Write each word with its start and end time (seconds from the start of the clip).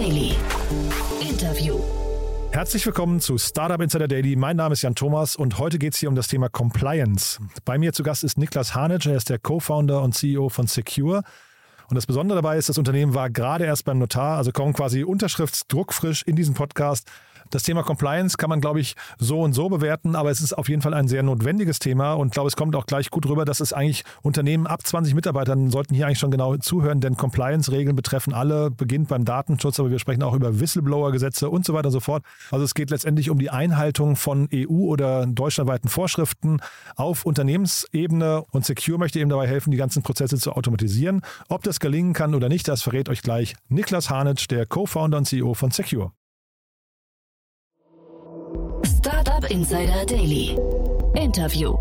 Daily. 0.00 0.34
Interview. 1.20 1.78
Herzlich 2.52 2.86
willkommen 2.86 3.20
zu 3.20 3.36
Startup 3.36 3.78
Insider 3.82 4.08
Daily. 4.08 4.34
Mein 4.34 4.56
Name 4.56 4.72
ist 4.72 4.80
Jan 4.80 4.94
Thomas 4.94 5.36
und 5.36 5.58
heute 5.58 5.78
geht 5.78 5.92
es 5.92 5.98
hier 5.98 6.08
um 6.08 6.14
das 6.14 6.26
Thema 6.26 6.48
Compliance. 6.48 7.38
Bei 7.66 7.76
mir 7.76 7.92
zu 7.92 8.02
Gast 8.02 8.24
ist 8.24 8.38
Niklas 8.38 8.74
Hanitsch, 8.74 9.04
er 9.04 9.16
ist 9.16 9.28
der 9.28 9.38
Co-Founder 9.38 10.00
und 10.00 10.14
CEO 10.14 10.48
von 10.48 10.66
Secure. 10.66 11.22
Und 11.90 11.96
das 11.96 12.06
Besondere 12.06 12.40
dabei 12.40 12.56
ist, 12.56 12.70
das 12.70 12.78
Unternehmen 12.78 13.12
war 13.12 13.28
gerade 13.28 13.66
erst 13.66 13.84
beim 13.84 13.98
Notar, 13.98 14.38
also 14.38 14.52
kommen 14.52 14.72
quasi 14.72 15.04
unterschriftsdruckfrisch 15.04 16.22
in 16.22 16.34
diesen 16.34 16.54
Podcast. 16.54 17.06
Das 17.50 17.64
Thema 17.64 17.82
Compliance 17.82 18.36
kann 18.36 18.48
man, 18.48 18.60
glaube 18.60 18.80
ich, 18.80 18.94
so 19.18 19.40
und 19.40 19.52
so 19.54 19.68
bewerten, 19.68 20.14
aber 20.14 20.30
es 20.30 20.40
ist 20.40 20.52
auf 20.52 20.68
jeden 20.68 20.82
Fall 20.82 20.94
ein 20.94 21.08
sehr 21.08 21.24
notwendiges 21.24 21.80
Thema 21.80 22.12
und 22.12 22.32
glaube, 22.32 22.46
es 22.46 22.54
kommt 22.54 22.76
auch 22.76 22.86
gleich 22.86 23.10
gut 23.10 23.26
rüber, 23.26 23.44
dass 23.44 23.58
es 23.58 23.72
eigentlich 23.72 24.04
Unternehmen 24.22 24.68
ab 24.68 24.86
20 24.86 25.14
Mitarbeitern 25.14 25.68
sollten 25.70 25.96
hier 25.96 26.06
eigentlich 26.06 26.20
schon 26.20 26.30
genau 26.30 26.56
zuhören, 26.58 27.00
denn 27.00 27.16
Compliance-Regeln 27.16 27.96
betreffen 27.96 28.34
alle, 28.34 28.70
beginnt 28.70 29.08
beim 29.08 29.24
Datenschutz, 29.24 29.80
aber 29.80 29.90
wir 29.90 29.98
sprechen 29.98 30.22
auch 30.22 30.34
über 30.34 30.60
Whistleblower-Gesetze 30.60 31.50
und 31.50 31.64
so 31.64 31.74
weiter 31.74 31.88
und 31.88 31.92
so 31.92 32.00
fort. 32.00 32.22
Also 32.52 32.64
es 32.64 32.74
geht 32.74 32.90
letztendlich 32.90 33.30
um 33.30 33.38
die 33.40 33.50
Einhaltung 33.50 34.14
von 34.14 34.48
EU- 34.54 34.86
oder 34.86 35.26
deutschlandweiten 35.26 35.90
Vorschriften 35.90 36.60
auf 36.94 37.26
Unternehmensebene 37.26 38.44
und 38.52 38.64
Secure 38.64 38.98
möchte 38.98 39.18
eben 39.18 39.30
dabei 39.30 39.48
helfen, 39.48 39.72
die 39.72 39.76
ganzen 39.76 40.04
Prozesse 40.04 40.38
zu 40.38 40.52
automatisieren. 40.52 41.22
Ob 41.48 41.64
das 41.64 41.80
gelingen 41.80 42.12
kann 42.12 42.36
oder 42.36 42.48
nicht, 42.48 42.68
das 42.68 42.82
verrät 42.82 43.08
euch 43.08 43.22
gleich 43.22 43.56
Niklas 43.68 44.08
Hanitsch, 44.08 44.46
der 44.48 44.66
Co-Founder 44.66 45.18
und 45.18 45.24
CEO 45.24 45.54
von 45.54 45.72
Secure. 45.72 46.12
Insider 49.50 50.06
Daily. 50.06 50.56
Interview. 51.16 51.76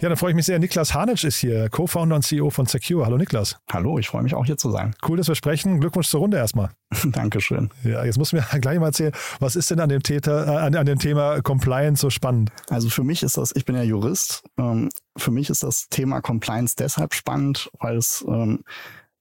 Ja, 0.00 0.08
dann 0.08 0.16
freue 0.16 0.30
ich 0.30 0.34
mich 0.34 0.46
sehr. 0.46 0.58
Niklas 0.58 0.94
Hanitsch 0.94 1.24
ist 1.24 1.36
hier, 1.36 1.68
Co-Founder 1.68 2.16
und 2.16 2.22
CEO 2.22 2.48
von 2.48 2.64
Secure. 2.64 3.04
Hallo 3.04 3.18
Niklas. 3.18 3.58
Hallo, 3.70 3.98
ich 3.98 4.08
freue 4.08 4.22
mich 4.22 4.34
auch 4.34 4.46
hier 4.46 4.56
zu 4.56 4.70
sein. 4.70 4.94
Cool, 5.06 5.18
dass 5.18 5.28
wir 5.28 5.34
sprechen. 5.34 5.78
Glückwunsch 5.78 6.08
zur 6.08 6.20
Runde 6.20 6.38
erstmal. 6.38 6.70
Dankeschön. 7.04 7.68
Ja, 7.84 8.02
jetzt 8.06 8.16
muss 8.16 8.32
mir 8.32 8.42
gleich 8.62 8.78
mal 8.78 8.86
erzählen, 8.86 9.12
was 9.40 9.56
ist 9.56 9.70
denn 9.70 9.78
an 9.78 9.90
dem, 9.90 10.02
Täter, 10.02 10.46
äh, 10.46 10.56
an, 10.56 10.74
an, 10.74 10.86
dem 10.86 10.98
Thema 10.98 11.42
Compliance 11.42 12.00
so 12.00 12.08
spannend? 12.08 12.50
Also 12.70 12.88
für 12.88 13.04
mich 13.04 13.22
ist 13.22 13.36
das, 13.36 13.52
ich 13.54 13.66
bin 13.66 13.76
ja 13.76 13.82
Jurist, 13.82 14.42
ähm, 14.56 14.88
für 15.18 15.32
mich 15.32 15.50
ist 15.50 15.62
das 15.62 15.90
Thema 15.90 16.22
Compliance 16.22 16.76
deshalb 16.78 17.12
spannend, 17.12 17.70
weil 17.78 17.98
es 17.98 18.24
ähm, 18.26 18.64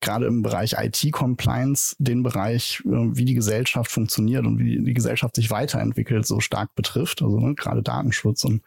gerade 0.04 0.28
im 0.28 0.44
Bereich 0.44 0.76
IT-Compliance 0.78 1.96
den 1.98 2.22
Bereich, 2.22 2.84
äh, 2.86 2.90
wie 2.90 3.26
die 3.26 3.34
Gesellschaft 3.34 3.92
funktioniert 3.92 4.46
und 4.46 4.60
wie 4.60 4.84
die 4.84 4.94
Gesellschaft 4.94 5.36
sich 5.36 5.50
weiterentwickelt, 5.50 6.28
so 6.28 6.40
stark 6.40 6.76
betrifft. 6.76 7.22
Also 7.22 7.40
ne, 7.40 7.56
gerade 7.56 7.82
Datenschutz 7.82 8.44
und 8.44 8.62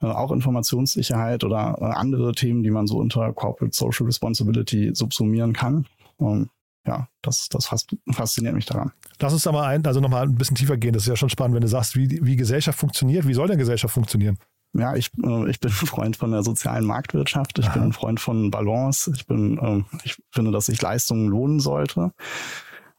äh, 0.00 0.06
auch 0.06 0.32
Informationssicherheit 0.32 1.44
oder 1.44 1.76
äh, 1.80 1.84
andere 1.84 2.32
Themen, 2.32 2.62
die 2.62 2.70
man 2.70 2.86
so 2.86 2.98
unter 2.98 3.32
Corporate 3.32 3.76
Social 3.76 4.06
Responsibility 4.06 4.90
subsumieren 4.94 5.52
kann. 5.52 5.86
Und 6.16 6.48
ja, 6.86 7.08
das, 7.20 7.48
das 7.50 7.66
fasziniert 7.66 8.54
mich 8.54 8.66
daran. 8.66 8.92
Lass 9.18 9.34
uns 9.34 9.42
da 9.42 9.52
mal 9.52 9.66
ein, 9.66 9.84
also 9.84 10.00
nochmal 10.00 10.22
ein 10.22 10.36
bisschen 10.36 10.56
tiefer 10.56 10.78
gehen. 10.78 10.94
Das 10.94 11.02
ist 11.02 11.08
ja 11.08 11.16
schon 11.16 11.28
spannend, 11.28 11.54
wenn 11.54 11.62
du 11.62 11.68
sagst, 11.68 11.94
wie, 11.96 12.20
wie 12.22 12.36
Gesellschaft 12.36 12.78
funktioniert. 12.78 13.28
Wie 13.28 13.34
soll 13.34 13.48
denn 13.48 13.58
Gesellschaft 13.58 13.92
funktionieren? 13.92 14.38
Ja, 14.72 14.94
ich, 14.94 15.10
äh, 15.22 15.50
ich 15.50 15.60
bin 15.60 15.70
ein 15.70 15.86
Freund 15.86 16.16
von 16.16 16.30
der 16.30 16.42
sozialen 16.42 16.84
Marktwirtschaft. 16.84 17.58
Ich 17.58 17.66
Aha. 17.66 17.74
bin 17.74 17.82
ein 17.84 17.92
Freund 17.92 18.20
von 18.20 18.50
Balance. 18.50 19.12
Ich 19.14 19.26
bin, 19.26 19.58
äh, 19.58 19.82
ich 20.04 20.22
finde, 20.30 20.52
dass 20.52 20.66
sich 20.66 20.80
Leistungen 20.80 21.28
lohnen 21.28 21.60
sollte. 21.60 22.12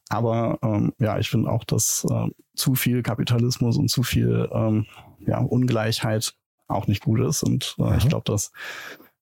Aber 0.08 0.58
ähm, 0.62 0.92
ja, 0.98 1.18
ich 1.18 1.30
finde 1.30 1.50
auch, 1.50 1.64
dass 1.64 2.04
äh, 2.10 2.28
zu 2.54 2.74
viel 2.74 3.02
Kapitalismus 3.02 3.78
und 3.78 3.88
zu 3.88 4.02
viel 4.02 4.48
ähm, 4.52 4.86
ja, 5.20 5.38
Ungleichheit 5.38 6.34
auch 6.68 6.86
nicht 6.86 7.02
gut 7.02 7.20
ist. 7.20 7.42
Und 7.42 7.76
äh, 7.78 7.96
ich 7.96 8.08
glaube, 8.08 8.24
dass 8.24 8.52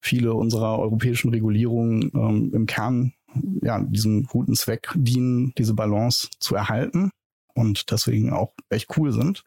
viele 0.00 0.34
unserer 0.34 0.78
europäischen 0.78 1.30
Regulierungen 1.30 2.10
ähm, 2.14 2.50
im 2.52 2.66
Kern 2.66 3.12
ja 3.62 3.80
diesem 3.80 4.24
guten 4.24 4.54
Zweck 4.54 4.92
dienen, 4.96 5.52
diese 5.56 5.74
Balance 5.74 6.28
zu 6.40 6.56
erhalten 6.56 7.12
und 7.54 7.90
deswegen 7.90 8.32
auch 8.32 8.52
echt 8.68 8.96
cool 8.96 9.12
sind. 9.12 9.44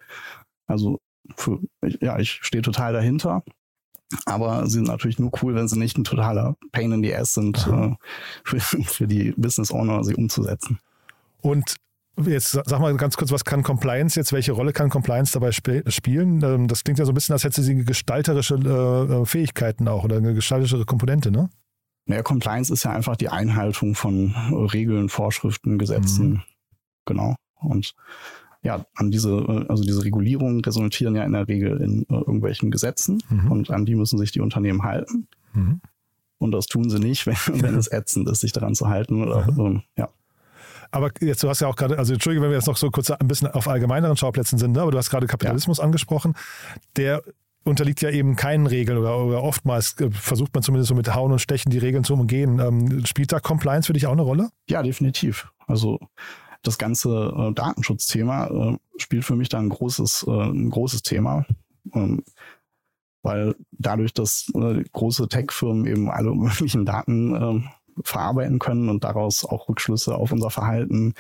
Also 0.66 1.02
für, 1.36 1.60
ja, 2.02 2.20
ich 2.20 2.40
stehe 2.42 2.62
total 2.62 2.94
dahinter. 2.94 3.44
Aber 4.26 4.66
sie 4.68 4.74
sind 4.74 4.88
natürlich 4.88 5.18
nur 5.18 5.32
cool, 5.42 5.56
wenn 5.56 5.68
sie 5.68 5.80
nicht 5.80 5.98
ein 5.98 6.04
totaler 6.04 6.56
Pain 6.72 6.92
in 6.92 7.02
the 7.02 7.16
Ass 7.16 7.34
sind, 7.34 7.68
äh, 7.68 7.96
für, 8.44 8.60
für 8.60 9.08
die 9.08 9.34
Business 9.38 9.72
Owner 9.72 10.04
sie 10.04 10.14
umzusetzen. 10.14 10.80
Und 11.42 11.78
Jetzt 12.16 12.52
sag 12.52 12.80
mal 12.80 12.96
ganz 12.96 13.18
kurz, 13.18 13.32
was 13.32 13.44
kann 13.44 13.64
Compliance 13.64 14.20
jetzt, 14.20 14.34
welche 14.34 14.52
Rolle 14.52 14.72
kann 14.72 14.90
Compliance 14.90 15.34
dabei 15.34 15.50
sp 15.50 15.82
spielen? 15.88 16.44
Ähm, 16.44 16.68
das 16.68 16.84
klingt 16.84 17.00
ja 17.00 17.06
so 17.06 17.12
ein 17.12 17.16
bisschen, 17.16 17.34
als 17.34 17.44
hätte 17.44 17.64
sie 17.64 17.84
gestalterische 17.84 18.56
äh, 18.56 19.22
äh, 19.22 19.26
Fähigkeiten 19.26 19.88
auch 19.88 20.04
oder 20.04 20.18
eine 20.18 20.36
gestalterische 20.36 20.86
Komponente, 20.86 21.32
ne? 21.32 21.50
Naja, 22.06 22.22
Compliance 22.22 22.72
ist 22.72 22.84
ja 22.84 22.92
einfach 22.92 23.16
die 23.16 23.30
Einhaltung 23.30 23.96
von 23.96 24.36
Regeln, 24.74 25.10
Vorschriften, 25.10 25.78
Gesetzen. 25.80 26.30
Mhm. 26.30 26.42
Genau. 27.06 27.36
Und 27.62 27.94
ja, 28.64 28.86
an 28.96 29.12
diese, 29.12 29.30
äh, 29.30 29.66
also 29.68 29.84
diese 29.84 30.04
Regulierungen 30.04 30.62
resultieren 30.62 31.16
ja 31.16 31.24
in 31.24 31.34
der 31.34 31.48
Regel 31.48 31.82
in 31.82 32.04
äh, 32.04 32.16
irgendwelchen 32.16 32.72
Gesetzen 32.72 33.22
mhm. 33.30 33.52
und 33.52 33.72
an 33.72 33.86
die 33.86 33.96
müssen 33.96 34.18
sich 34.18 34.32
die 34.32 34.42
Unternehmen 34.42 34.84
halten. 34.84 35.28
Mhm. 35.54 35.82
Und 36.40 36.52
das 36.52 36.68
tun 36.68 36.90
sie 36.90 37.00
nicht, 37.00 37.28
wenn, 37.28 37.62
wenn 37.62 37.76
es 37.76 37.92
ätzend 37.92 38.28
ist, 38.30 38.42
sich 38.42 38.54
daran 38.54 38.76
zu 38.76 38.88
halten. 38.88 39.22
Oder, 39.22 39.48
ähm, 39.50 39.84
ja. 39.98 40.10
Aber 40.92 41.12
jetzt, 41.22 41.44
du 41.44 41.50
hast 41.50 41.60
ja 41.60 41.68
auch 41.68 41.76
gerade, 41.76 41.98
also 41.98 42.14
Entschuldige, 42.14 42.42
wenn 42.44 42.52
wir 42.52 42.58
jetzt 42.58 42.68
noch 42.68 42.78
so 42.78 42.92
kurz 42.92 43.10
ein 43.10 43.28
bisschen 43.28 43.48
auf 43.48 43.68
allgemeineren 43.68 44.16
Schauplätzen 44.16 44.60
sind, 44.60 44.74
ne? 44.74 44.82
aber 44.82 44.92
du 44.92 44.98
hast 44.98 45.10
gerade 45.10 45.28
Kapitalismus 45.28 45.80
ja. 45.80 45.84
angesprochen. 45.84 46.36
Der 46.98 47.24
unterliegt 47.64 48.02
ja 48.02 48.10
eben 48.10 48.36
keinen 48.36 48.68
Regeln 48.68 48.98
oder, 48.98 49.18
oder, 49.18 49.42
oftmals 49.42 50.00
äh, 50.00 50.12
versucht 50.12 50.54
man 50.54 50.64
zumindest 50.64 50.90
so 50.90 50.96
mit 50.96 51.14
Hauen 51.14 51.32
und 51.32 51.40
Stechen 51.40 51.72
die 51.72 51.78
Regeln 51.80 52.04
zu 52.04 52.14
umgehen. 52.14 52.60
Ähm, 52.60 53.06
spielt 53.06 53.32
da 53.32 53.40
Compliance 53.40 53.88
für 53.88 53.94
dich 53.94 54.06
auch 54.06 54.12
eine 54.12 54.22
Rolle? 54.22 54.50
Ja, 54.70 54.84
definitiv. 54.84 55.50
Also 55.66 56.00
das 56.64 56.78
ganze 56.78 57.34
äh, 57.38 57.54
Datenschutzthema 57.54 58.48
äh, 58.48 58.78
spielt 58.98 59.26
für 59.26 59.36
mich 59.36 59.50
da 59.50 59.60
ein 59.60 59.70
großes, 59.70 60.26
äh, 60.28 60.32
ein 60.32 60.70
großes 60.70 61.04
Thema. 61.04 61.46
Ähm, 61.94 62.24
weil 63.22 63.56
dadurch, 63.72 64.14
dass 64.14 64.52
äh, 64.56 64.84
große 64.92 65.28
Tech-Firmen 65.30 65.86
eben 65.86 66.10
alle 66.10 66.34
möglichen 66.36 66.86
Daten 66.86 67.36
äh, 67.36 68.02
verarbeiten 68.04 68.60
können 68.60 68.90
und 68.90 69.04
daraus 69.04 69.46
auch 69.46 69.70
Rückschlüsse 69.70 70.16
auf 70.16 70.32
unser 70.32 70.50
Verhalten 70.50 71.14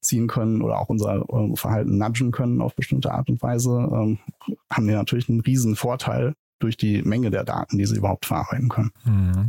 ziehen 0.00 0.28
können 0.28 0.62
oder 0.62 0.78
auch 0.78 0.88
unser 0.88 1.26
äh, 1.28 1.56
Verhalten 1.56 1.98
nudgen 1.98 2.30
können 2.30 2.60
auf 2.60 2.74
bestimmte 2.74 3.12
Art 3.12 3.28
und 3.28 3.42
Weise, 3.42 3.70
ähm, 3.70 4.18
haben 4.70 4.86
die 4.86 4.94
natürlich 4.94 5.28
einen 5.28 5.40
riesen 5.40 5.76
Vorteil 5.76 6.34
durch 6.60 6.76
die 6.76 7.02
Menge 7.02 7.30
der 7.30 7.44
Daten, 7.44 7.78
die 7.78 7.86
sie 7.86 7.96
überhaupt 7.96 8.26
verarbeiten 8.26 8.68
können. 8.68 8.90
Mhm. 9.04 9.48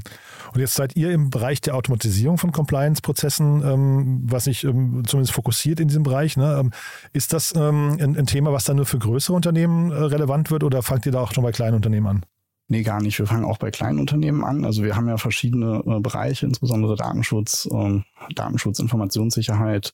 Und 0.53 0.59
jetzt 0.59 0.73
seid 0.73 0.95
ihr 0.95 1.11
im 1.11 1.29
Bereich 1.29 1.61
der 1.61 1.75
Automatisierung 1.75 2.37
von 2.37 2.51
Compliance-Prozessen, 2.51 3.63
ähm, 3.63 4.21
was 4.23 4.45
sich 4.45 4.63
ähm, 4.63 5.03
zumindest 5.05 5.33
fokussiert 5.33 5.79
in 5.79 5.87
diesem 5.87 6.03
Bereich. 6.03 6.37
Ne? 6.37 6.57
Ähm, 6.59 6.71
ist 7.13 7.33
das 7.33 7.53
ähm, 7.55 7.97
ein, 7.99 8.17
ein, 8.17 8.25
Thema, 8.25 8.51
was 8.51 8.63
dann 8.63 8.77
nur 8.77 8.85
für 8.85 8.99
größere 8.99 9.35
Unternehmen 9.35 9.91
äh, 9.91 9.95
relevant 9.95 10.51
wird 10.51 10.63
oder 10.63 10.81
fangt 10.81 11.05
ihr 11.05 11.11
da 11.11 11.19
auch 11.19 11.33
schon 11.33 11.43
bei 11.43 11.51
kleinen 11.51 11.75
Unternehmen 11.75 12.07
an? 12.07 12.25
Nee, 12.71 12.83
gar 12.83 13.01
nicht. 13.01 13.19
Wir 13.19 13.27
fangen 13.27 13.43
auch 13.43 13.57
bei 13.57 13.69
kleinen 13.69 13.99
Unternehmen 13.99 14.45
an. 14.45 14.63
Also 14.63 14.81
wir 14.81 14.95
haben 14.95 15.09
ja 15.09 15.17
verschiedene 15.17 15.83
äh, 15.85 15.99
Bereiche, 15.99 16.45
insbesondere 16.45 16.95
Datenschutz, 16.95 17.67
äh, 17.69 17.99
Datenschutz, 18.33 18.79
Informationssicherheit, 18.79 19.93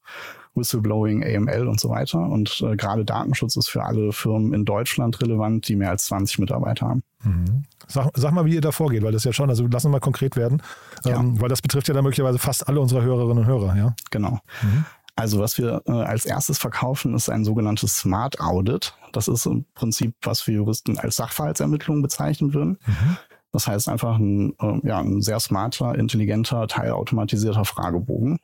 Whistleblowing, 0.53 1.23
AML 1.23 1.67
und 1.67 1.79
so 1.79 1.89
weiter. 1.89 2.19
Und 2.19 2.61
äh, 2.61 2.75
gerade 2.75 3.03
Datenschutz 3.03 3.55
ist 3.55 3.67
für 3.67 3.83
alle 3.83 4.11
Firmen 4.11 4.53
in 4.53 4.63
Deutschland 4.63 5.19
relevant, 5.23 5.67
die 5.67 5.75
mehr 5.75 5.89
als 5.89 6.05
20 6.05 6.37
Mitarbeiter 6.37 6.87
haben. 6.87 7.03
Mhm. 7.23 7.63
Sag, 7.87 8.11
sag, 8.13 8.31
mal, 8.31 8.45
wie 8.45 8.53
ihr 8.53 8.61
da 8.61 8.71
vorgeht, 8.71 9.01
weil 9.01 9.11
das 9.11 9.23
ja 9.23 9.33
schon, 9.33 9.49
also 9.49 9.65
lass 9.65 9.83
uns 9.83 9.91
mal 9.91 9.99
konkret 9.99 10.35
werden, 10.35 10.61
ja. 11.03 11.19
ähm, 11.19 11.41
weil 11.41 11.49
das 11.49 11.63
betrifft 11.63 11.87
ja 11.87 11.95
dann 11.95 12.03
möglicherweise 12.03 12.37
fast 12.37 12.67
alle 12.67 12.79
unserer 12.79 13.01
Hörerinnen 13.01 13.39
und 13.39 13.47
Hörer, 13.47 13.75
ja? 13.75 13.95
Genau. 14.11 14.39
Mhm. 14.61 14.85
Also 15.17 15.39
was 15.39 15.57
wir 15.57 15.81
äh, 15.87 15.91
als 15.91 16.25
erstes 16.25 16.59
verkaufen, 16.59 17.15
ist 17.15 17.27
ein 17.27 17.43
sogenanntes 17.43 17.97
Smart 17.97 18.39
Audit. 18.39 18.93
Das 19.13 19.27
ist 19.27 19.47
im 19.47 19.65
Prinzip, 19.73 20.13
was 20.21 20.45
wir 20.45 20.53
Juristen 20.53 20.99
als 20.99 21.15
Sachverhaltsermittlung 21.15 22.03
bezeichnen 22.03 22.53
würden. 22.53 22.77
Mhm. 22.85 23.17
Das 23.51 23.67
heißt 23.67 23.89
einfach 23.89 24.19
ein, 24.19 24.53
äh, 24.61 24.87
ja, 24.87 24.99
ein 24.99 25.23
sehr 25.23 25.39
smarter, 25.39 25.95
intelligenter, 25.95 26.67
teilautomatisierter 26.67 27.65
Fragebogen, 27.65 28.37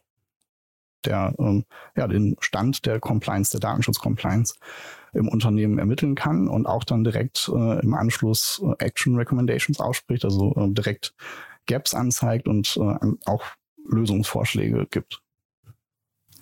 der 1.06 1.36
ähm, 1.38 1.64
ja, 1.96 2.08
den 2.08 2.38
Stand 2.40 2.88
der 2.88 3.00
Compliance, 3.00 3.52
der 3.52 3.60
Datenschutz-Compliance 3.60 4.56
im 5.14 5.28
Unternehmen 5.28 5.78
ermitteln 5.78 6.16
kann 6.16 6.48
und 6.48 6.66
auch 6.66 6.86
dann 6.86 7.04
direkt 7.04 7.52
äh, 7.54 7.82
im 7.82 7.94
Anschluss 7.94 8.64
äh, 8.66 8.84
Action 8.84 9.16
Recommendations 9.16 9.80
ausspricht, 9.80 10.26
also 10.26 10.56
äh, 10.56 10.74
direkt 10.74 11.14
Gaps 11.68 11.94
anzeigt 11.94 12.48
und 12.48 12.76
äh, 12.78 12.96
auch 13.26 13.44
Lösungsvorschläge 13.88 14.88
gibt. 14.90 15.23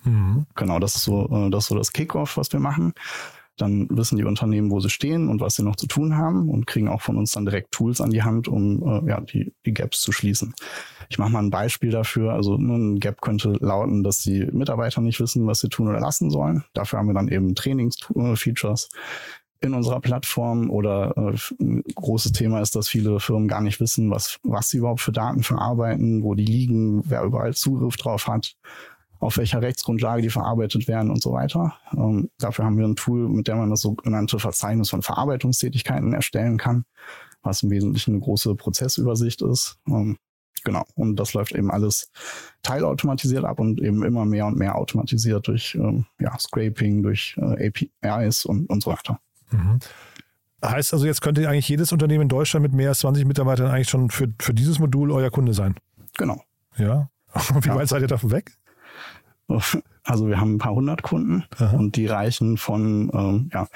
Mhm. 0.04 0.46
Genau, 0.54 0.78
das 0.78 0.96
ist 0.96 1.04
so, 1.04 1.28
äh, 1.30 1.50
das 1.50 1.64
ist 1.64 1.68
so 1.68 1.76
das 1.76 1.92
Kickoff, 1.92 2.36
was 2.36 2.52
wir 2.52 2.60
machen. 2.60 2.92
Dann 3.58 3.86
wissen 3.90 4.16
die 4.16 4.24
Unternehmen, 4.24 4.70
wo 4.70 4.80
sie 4.80 4.88
stehen 4.88 5.28
und 5.28 5.40
was 5.40 5.56
sie 5.56 5.62
noch 5.62 5.76
zu 5.76 5.86
tun 5.86 6.16
haben 6.16 6.48
und 6.48 6.66
kriegen 6.66 6.88
auch 6.88 7.02
von 7.02 7.18
uns 7.18 7.32
dann 7.32 7.44
direkt 7.44 7.70
Tools 7.70 8.00
an 8.00 8.10
die 8.10 8.22
Hand, 8.22 8.48
um 8.48 8.82
äh, 8.82 9.10
ja, 9.10 9.20
die, 9.20 9.52
die 9.66 9.74
Gaps 9.74 10.00
zu 10.00 10.10
schließen. 10.10 10.54
Ich 11.10 11.18
mache 11.18 11.30
mal 11.30 11.42
ein 11.42 11.50
Beispiel 11.50 11.90
dafür. 11.90 12.32
Also 12.32 12.56
ein 12.56 12.98
Gap 12.98 13.20
könnte 13.20 13.52
lauten, 13.60 14.02
dass 14.02 14.18
die 14.18 14.46
Mitarbeiter 14.52 15.02
nicht 15.02 15.20
wissen, 15.20 15.46
was 15.46 15.60
sie 15.60 15.68
tun 15.68 15.88
oder 15.88 16.00
lassen 16.00 16.30
sollen. 16.30 16.64
Dafür 16.72 16.98
haben 16.98 17.08
wir 17.08 17.14
dann 17.14 17.28
eben 17.28 17.54
Trainingsfeatures 17.54 18.88
in 19.62 19.74
unserer 19.74 20.00
Plattform 20.00 20.70
oder 20.70 21.14
äh, 21.16 21.62
ein 21.62 21.82
großes 21.94 22.32
Thema 22.32 22.60
ist, 22.60 22.74
dass 22.74 22.88
viele 22.88 23.20
Firmen 23.20 23.48
gar 23.48 23.60
nicht 23.60 23.80
wissen, 23.80 24.10
was, 24.10 24.38
was 24.42 24.70
sie 24.70 24.78
überhaupt 24.78 25.00
für 25.00 25.12
Daten 25.12 25.42
verarbeiten, 25.42 26.22
wo 26.22 26.34
die 26.34 26.44
liegen, 26.44 27.02
wer 27.08 27.22
überall 27.22 27.54
Zugriff 27.54 27.96
drauf 27.96 28.26
hat. 28.26 28.56
Auf 29.22 29.36
welcher 29.36 29.62
Rechtsgrundlage 29.62 30.22
die 30.22 30.30
verarbeitet 30.30 30.88
werden 30.88 31.10
und 31.10 31.22
so 31.22 31.32
weiter. 31.32 31.74
Ähm, 31.96 32.28
dafür 32.38 32.64
haben 32.64 32.76
wir 32.76 32.86
ein 32.86 32.96
Tool, 32.96 33.28
mit 33.28 33.46
dem 33.46 33.58
man 33.58 33.70
das 33.70 33.80
sogenannte 33.80 34.38
Verzeichnis 34.38 34.90
von 34.90 35.02
Verarbeitungstätigkeiten 35.02 36.12
erstellen 36.12 36.58
kann, 36.58 36.84
was 37.42 37.62
im 37.62 37.70
Wesentlichen 37.70 38.14
eine 38.14 38.20
große 38.20 38.56
Prozessübersicht 38.56 39.40
ist. 39.42 39.78
Ähm, 39.86 40.16
genau. 40.64 40.84
Und 40.96 41.16
das 41.16 41.34
läuft 41.34 41.52
eben 41.52 41.70
alles 41.70 42.10
teilautomatisiert 42.62 43.44
ab 43.44 43.60
und 43.60 43.80
eben 43.80 44.02
immer 44.02 44.24
mehr 44.24 44.46
und 44.46 44.58
mehr 44.58 44.74
automatisiert 44.74 45.46
durch 45.46 45.76
ähm, 45.76 46.04
ja, 46.18 46.36
Scraping, 46.38 47.04
durch 47.04 47.36
äh, 47.38 47.70
APIs 48.02 48.44
und, 48.44 48.68
und 48.68 48.82
so 48.82 48.90
weiter. 48.90 49.20
Mhm. 49.52 49.78
Heißt 50.64 50.92
also, 50.92 51.06
jetzt 51.06 51.22
könnte 51.22 51.48
eigentlich 51.48 51.68
jedes 51.68 51.92
Unternehmen 51.92 52.22
in 52.22 52.28
Deutschland 52.28 52.64
mit 52.64 52.72
mehr 52.72 52.88
als 52.88 53.00
20 53.00 53.24
Mitarbeitern 53.24 53.70
eigentlich 53.70 53.88
schon 53.88 54.10
für, 54.10 54.28
für 54.40 54.52
dieses 54.54 54.80
Modul 54.80 55.12
euer 55.12 55.30
Kunde 55.30 55.54
sein? 55.54 55.76
Genau. 56.18 56.42
Ja. 56.76 57.08
Und 57.54 57.64
wie 57.64 57.68
Ja. 57.68 57.76
weit 57.76 57.88
seid 57.88 58.02
ihr 58.02 58.08
davon 58.08 58.32
weg? 58.32 58.56
Also 60.04 60.26
wir 60.26 60.40
haben 60.40 60.56
ein 60.56 60.58
paar 60.58 60.74
hundert 60.74 61.02
Kunden 61.02 61.44
Aha. 61.58 61.76
und 61.76 61.94
die 61.94 62.06
reichen 62.06 62.56
von 62.56 63.08
ähm, 63.14 63.50
ja, 63.52 63.68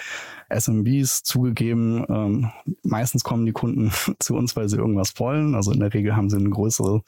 SMBs 0.48 1.22
zugegeben. 1.22 2.04
Ähm, 2.08 2.50
meistens 2.82 3.22
kommen 3.22 3.46
die 3.46 3.52
Kunden 3.52 3.92
zu 4.18 4.34
uns, 4.34 4.56
weil 4.56 4.68
sie 4.68 4.76
irgendwas 4.76 5.20
wollen. 5.20 5.54
Also 5.54 5.70
in 5.70 5.78
der 5.78 5.94
Regel 5.94 6.16
haben 6.16 6.28
sie 6.28 6.36
einen, 6.36 6.50
größere, 6.50 7.02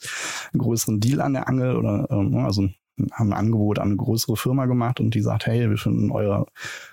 einen 0.53 0.61
größeren 0.61 1.01
Deal 1.01 1.19
an 1.19 1.33
der 1.33 1.49
Angel 1.49 1.75
oder 1.75 2.07
ähm, 2.11 2.37
also 2.37 2.69
haben 3.13 3.33
ein 3.33 3.39
Angebot 3.39 3.79
an 3.79 3.89
eine 3.89 3.97
größere 3.97 4.37
Firma 4.37 4.65
gemacht 4.65 4.99
und 4.99 5.13
die 5.13 5.21
sagt, 5.21 5.47
hey, 5.47 5.69
wir 5.69 5.77
finden 5.77 6.11
euer 6.11 6.45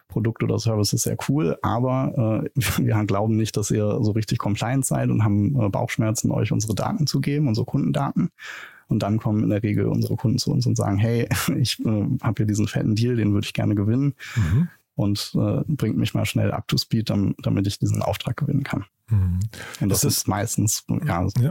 Produkt 0.08 0.42
oder 0.42 0.58
Services 0.58 1.02
sehr 1.02 1.16
cool, 1.28 1.58
aber 1.62 2.42
äh, 2.56 2.60
wir 2.82 3.04
glauben 3.04 3.36
nicht, 3.36 3.56
dass 3.56 3.70
ihr 3.70 3.98
so 4.02 4.12
richtig 4.12 4.38
compliant 4.38 4.84
seid 4.84 5.10
und 5.10 5.24
haben 5.24 5.60
äh, 5.60 5.68
Bauchschmerzen, 5.68 6.30
euch 6.30 6.52
unsere 6.52 6.74
Daten 6.74 7.06
zu 7.06 7.20
geben, 7.20 7.48
unsere 7.48 7.66
Kundendaten. 7.66 8.30
Und 8.88 9.02
dann 9.02 9.18
kommen 9.18 9.42
in 9.42 9.50
der 9.50 9.62
Regel 9.62 9.86
unsere 9.86 10.16
Kunden 10.16 10.38
zu 10.38 10.52
uns 10.52 10.66
und 10.66 10.76
sagen, 10.76 10.96
hey, 10.98 11.28
ich 11.58 11.78
äh, 11.84 12.04
habe 12.22 12.34
hier 12.38 12.46
diesen 12.46 12.68
fetten 12.68 12.94
Deal, 12.94 13.16
den 13.16 13.32
würde 13.32 13.44
ich 13.46 13.52
gerne 13.54 13.74
gewinnen 13.74 14.14
Mhm. 14.36 14.68
und 14.94 15.32
äh, 15.34 15.62
bringt 15.66 15.96
mich 15.96 16.14
mal 16.14 16.24
schnell 16.26 16.52
up 16.52 16.68
to 16.68 16.76
speed, 16.78 17.10
dam- 17.10 17.34
damit 17.42 17.66
ich 17.66 17.78
diesen 17.78 18.00
Auftrag 18.02 18.36
gewinnen 18.36 18.62
kann. 18.64 18.84
Mhm. 19.10 19.40
Und 19.80 19.88
das, 19.88 20.00
Das 20.02 20.12
ist, 20.18 20.28
meistens, 20.28 20.84
ja, 21.04 21.26
Ja. 21.38 21.50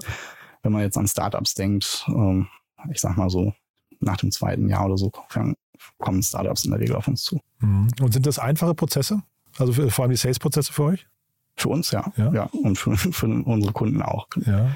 wenn 0.63 0.71
man 0.71 0.81
jetzt 0.81 0.97
an 0.97 1.07
Startups 1.07 1.53
denkt, 1.55 2.05
ähm, 2.07 2.47
ich 2.91 3.01
sag 3.01 3.17
mal 3.17 3.29
so, 3.29 3.53
nach 3.99 4.17
dem 4.17 4.31
zweiten 4.31 4.67
Jahr 4.69 4.85
oder 4.85 4.97
so 4.97 5.11
kommen 5.97 6.23
Startups 6.23 6.65
in 6.65 6.71
der 6.71 6.79
Regel 6.79 6.95
auf 6.95 7.07
uns 7.07 7.23
zu. 7.23 7.39
Mhm. 7.59 7.87
Und 8.01 8.13
sind 8.13 8.25
das 8.25 8.39
einfache 8.39 8.73
Prozesse? 8.75 9.21
Also 9.57 9.73
für, 9.73 9.89
vor 9.89 10.03
allem 10.03 10.11
die 10.11 10.17
Sales-Prozesse 10.17 10.71
für 10.73 10.83
euch? 10.83 11.07
Für 11.57 11.69
uns 11.69 11.91
ja, 11.91 12.11
Ja. 12.17 12.33
ja, 12.33 12.43
und 12.63 12.77
für, 12.77 12.95
für 12.97 13.27
unsere 13.27 13.71
Kunden 13.73 14.01
auch. 14.01 14.27
Ja. 14.45 14.75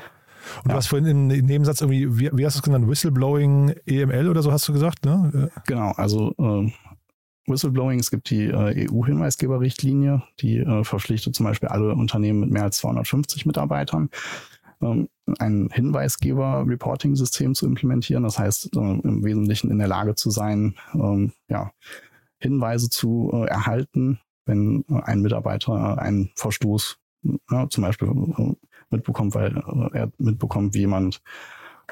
Und 0.58 0.66
du 0.66 0.70
Ja. 0.72 0.76
hast 0.78 0.88
vorhin 0.88 1.08
im 1.08 1.46
Nebensatz 1.46 1.82
irgendwie, 1.82 2.20
wie, 2.20 2.30
wie 2.34 2.46
hast 2.46 2.56
du 2.56 2.60
es 2.60 2.64
genannt, 2.64 2.88
Whistleblowing 2.88 3.76
EML 3.86 4.28
oder 4.30 4.42
so 4.42 4.52
hast 4.52 4.68
du 4.68 4.74
gesagt, 4.74 5.06
ne? 5.06 5.50
Genau, 5.68 5.92
also 5.92 6.34
äh, 6.38 6.72
Whistleblowing, 7.48 8.00
es 8.00 8.12
gibt 8.12 8.30
die 8.30 8.46
äh, 8.46 8.88
EU-Hinweisgeberrichtlinie, 8.90 10.24
die 10.40 10.58
äh, 10.60 10.84
verpflichtet 10.84 11.36
zum 11.36 11.46
Beispiel 11.46 11.70
alle 11.70 11.94
Unternehmen 11.94 12.42
mit 12.42 12.52
mehr 12.52 12.64
als 12.64 12.78
250 12.78 13.46
Mitarbeitern, 13.46 14.10
ähm, 14.82 15.10
ein 15.40 15.70
Hinweisgeber-Reporting-System 15.72 17.56
zu 17.56 17.66
implementieren. 17.66 18.24
Das 18.24 18.40
heißt, 18.40 18.76
äh, 18.76 18.80
im 18.80 19.24
Wesentlichen 19.24 19.72
in 19.72 19.80
der 19.80 19.88
Lage 19.88 20.16
zu 20.16 20.30
sein, 20.30 20.76
ähm, 20.94 21.34
ja, 21.50 21.72
Hinweise 22.40 22.90
zu 22.90 23.32
äh, 23.34 23.46
erhalten, 23.48 24.20
wenn 24.46 24.86
äh, 24.90 25.02
ein 25.04 25.22
Mitarbeiter 25.22 26.00
einen 26.00 26.32
Verstoß 26.36 26.98
ja, 27.52 27.68
zum 27.70 27.84
Beispiel 27.84 28.08
mitbekommt, 28.92 29.36
weil 29.36 29.58
äh, 29.58 29.98
er 29.98 30.12
mitbekommt, 30.18 30.74
wie 30.74 30.80
jemand 30.80 31.22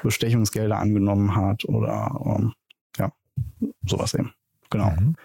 Bestechungsgelder 0.02 0.78
angenommen 0.78 1.34
hat 1.34 1.64
oder 1.64 2.20
ähm, 2.24 2.52
ja, 2.96 3.12
sowas 3.86 4.14
eben. 4.14 4.32
Genau. 4.70 4.90
Mhm. 4.90 5.16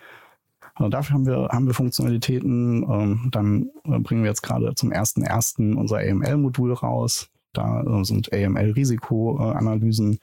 Also 0.75 0.89
dafür 0.89 1.13
haben 1.13 1.25
wir, 1.27 1.49
haben 1.51 1.67
wir 1.67 1.73
Funktionalitäten. 1.73 2.83
Ähm, 2.83 3.29
dann 3.31 3.69
äh, 3.85 3.99
bringen 3.99 4.23
wir 4.23 4.29
jetzt 4.29 4.41
gerade 4.41 4.73
zum 4.75 4.91
1.1. 4.91 5.75
unser 5.75 5.97
AML-Modul 5.99 6.73
raus. 6.73 7.29
Da 7.53 7.83
äh, 7.83 8.03
sind 8.03 8.33
AML-Risikoanalysen 8.33 10.19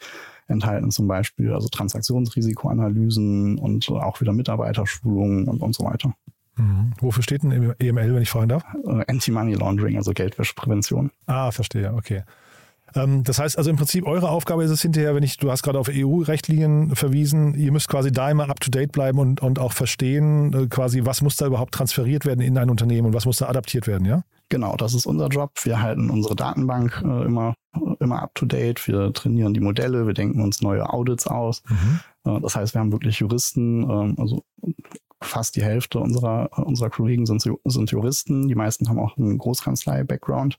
enthalten 0.48 0.90
zum 0.90 1.06
Beispiel, 1.06 1.52
also 1.52 1.68
Transaktionsrisikoanalysen 1.68 3.58
und 3.58 3.88
äh, 3.88 3.92
auch 3.92 4.20
wieder 4.20 4.32
Mitarbeiterschulungen 4.32 5.46
und, 5.46 5.62
und 5.62 5.74
so 5.74 5.84
weiter. 5.84 6.12
Mhm. 6.60 6.92
Wofür 7.00 7.22
steht 7.22 7.42
denn 7.42 7.74
EML, 7.78 8.14
wenn 8.14 8.22
ich 8.22 8.30
fragen 8.30 8.48
darf? 8.48 8.64
Äh, 8.84 9.04
Anti-Money 9.08 9.54
Laundering, 9.54 9.96
also 9.96 10.12
Geldwäscheprävention. 10.12 11.10
Ah, 11.26 11.50
verstehe, 11.50 11.92
okay. 11.94 12.22
Ähm, 12.94 13.22
das 13.24 13.38
heißt 13.38 13.56
also 13.56 13.70
im 13.70 13.76
Prinzip, 13.76 14.06
eure 14.06 14.28
Aufgabe 14.28 14.64
ist 14.64 14.70
es 14.70 14.82
hinterher, 14.82 15.14
wenn 15.14 15.22
ich, 15.22 15.36
du 15.36 15.50
hast 15.50 15.62
gerade 15.62 15.78
auf 15.78 15.88
EU-Rechtlinien 15.90 16.94
verwiesen, 16.96 17.54
ihr 17.54 17.72
müsst 17.72 17.88
quasi 17.88 18.12
da 18.12 18.30
immer 18.30 18.48
up 18.48 18.60
to 18.60 18.70
date 18.70 18.92
bleiben 18.92 19.18
und, 19.18 19.40
und 19.42 19.58
auch 19.58 19.72
verstehen, 19.72 20.52
äh, 20.52 20.66
quasi, 20.66 21.04
was 21.04 21.22
muss 21.22 21.36
da 21.36 21.46
überhaupt 21.46 21.72
transferiert 21.72 22.26
werden 22.26 22.40
in 22.40 22.58
ein 22.58 22.70
Unternehmen 22.70 23.08
und 23.08 23.14
was 23.14 23.26
muss 23.26 23.38
da 23.38 23.48
adaptiert 23.48 23.86
werden, 23.86 24.06
ja? 24.06 24.22
Genau, 24.48 24.76
das 24.76 24.94
ist 24.94 25.06
unser 25.06 25.28
Job. 25.28 25.52
Wir 25.62 25.80
halten 25.80 26.10
unsere 26.10 26.34
Datenbank 26.34 27.00
äh, 27.04 27.24
immer, 27.24 27.54
immer 28.00 28.22
up 28.22 28.34
to 28.34 28.46
date. 28.46 28.86
Wir 28.88 29.12
trainieren 29.12 29.54
die 29.54 29.60
Modelle, 29.60 30.06
wir 30.08 30.14
denken 30.14 30.42
uns 30.42 30.60
neue 30.60 30.92
Audits 30.92 31.28
aus. 31.28 31.62
Mhm. 31.68 32.00
Äh, 32.24 32.40
Das 32.40 32.56
heißt, 32.56 32.74
wir 32.74 32.80
haben 32.80 32.90
wirklich 32.90 33.20
Juristen, 33.20 33.88
ähm, 33.88 34.16
also 34.18 34.42
fast 35.22 35.56
die 35.56 35.62
Hälfte 35.62 35.98
unserer, 35.98 36.50
unserer 36.58 36.90
Kollegen 36.90 37.26
sind, 37.26 37.42
sind 37.64 37.90
Juristen. 37.90 38.48
Die 38.48 38.54
meisten 38.54 38.88
haben 38.88 38.98
auch 38.98 39.16
einen 39.16 39.38
Großkanzlei-Background. 39.38 40.58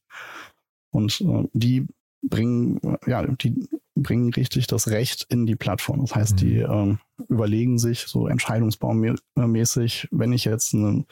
Und 0.91 1.21
äh, 1.21 1.47
die 1.53 1.87
bringen, 2.21 2.79
äh, 2.83 3.09
ja, 3.09 3.25
die 3.25 3.67
bringen 3.95 4.31
richtig 4.33 4.67
das 4.67 4.87
Recht 4.87 5.25
in 5.29 5.45
die 5.45 5.55
Plattform. 5.55 6.01
Das 6.01 6.15
heißt, 6.15 6.33
Mhm. 6.33 6.37
die 6.37 6.57
ähm, 6.59 6.99
überlegen 7.27 7.77
sich 7.77 8.01
so 8.01 8.27
entscheidungsbaummäßig, 8.27 10.07
wenn 10.11 10.33
ich 10.33 10.45
jetzt 10.45 10.73
einen 10.73 11.05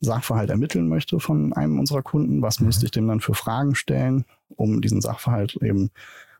Sachverhalt 0.00 0.50
ermitteln 0.50 0.88
möchte 0.88 1.18
von 1.20 1.52
einem 1.52 1.78
unserer 1.78 2.02
Kunden, 2.02 2.42
was 2.42 2.60
Mhm. 2.60 2.66
müsste 2.66 2.84
ich 2.86 2.90
dem 2.92 3.08
dann 3.08 3.20
für 3.20 3.34
Fragen 3.34 3.74
stellen, 3.74 4.24
um 4.48 4.80
diesen 4.80 5.00
Sachverhalt 5.00 5.58
eben 5.62 5.90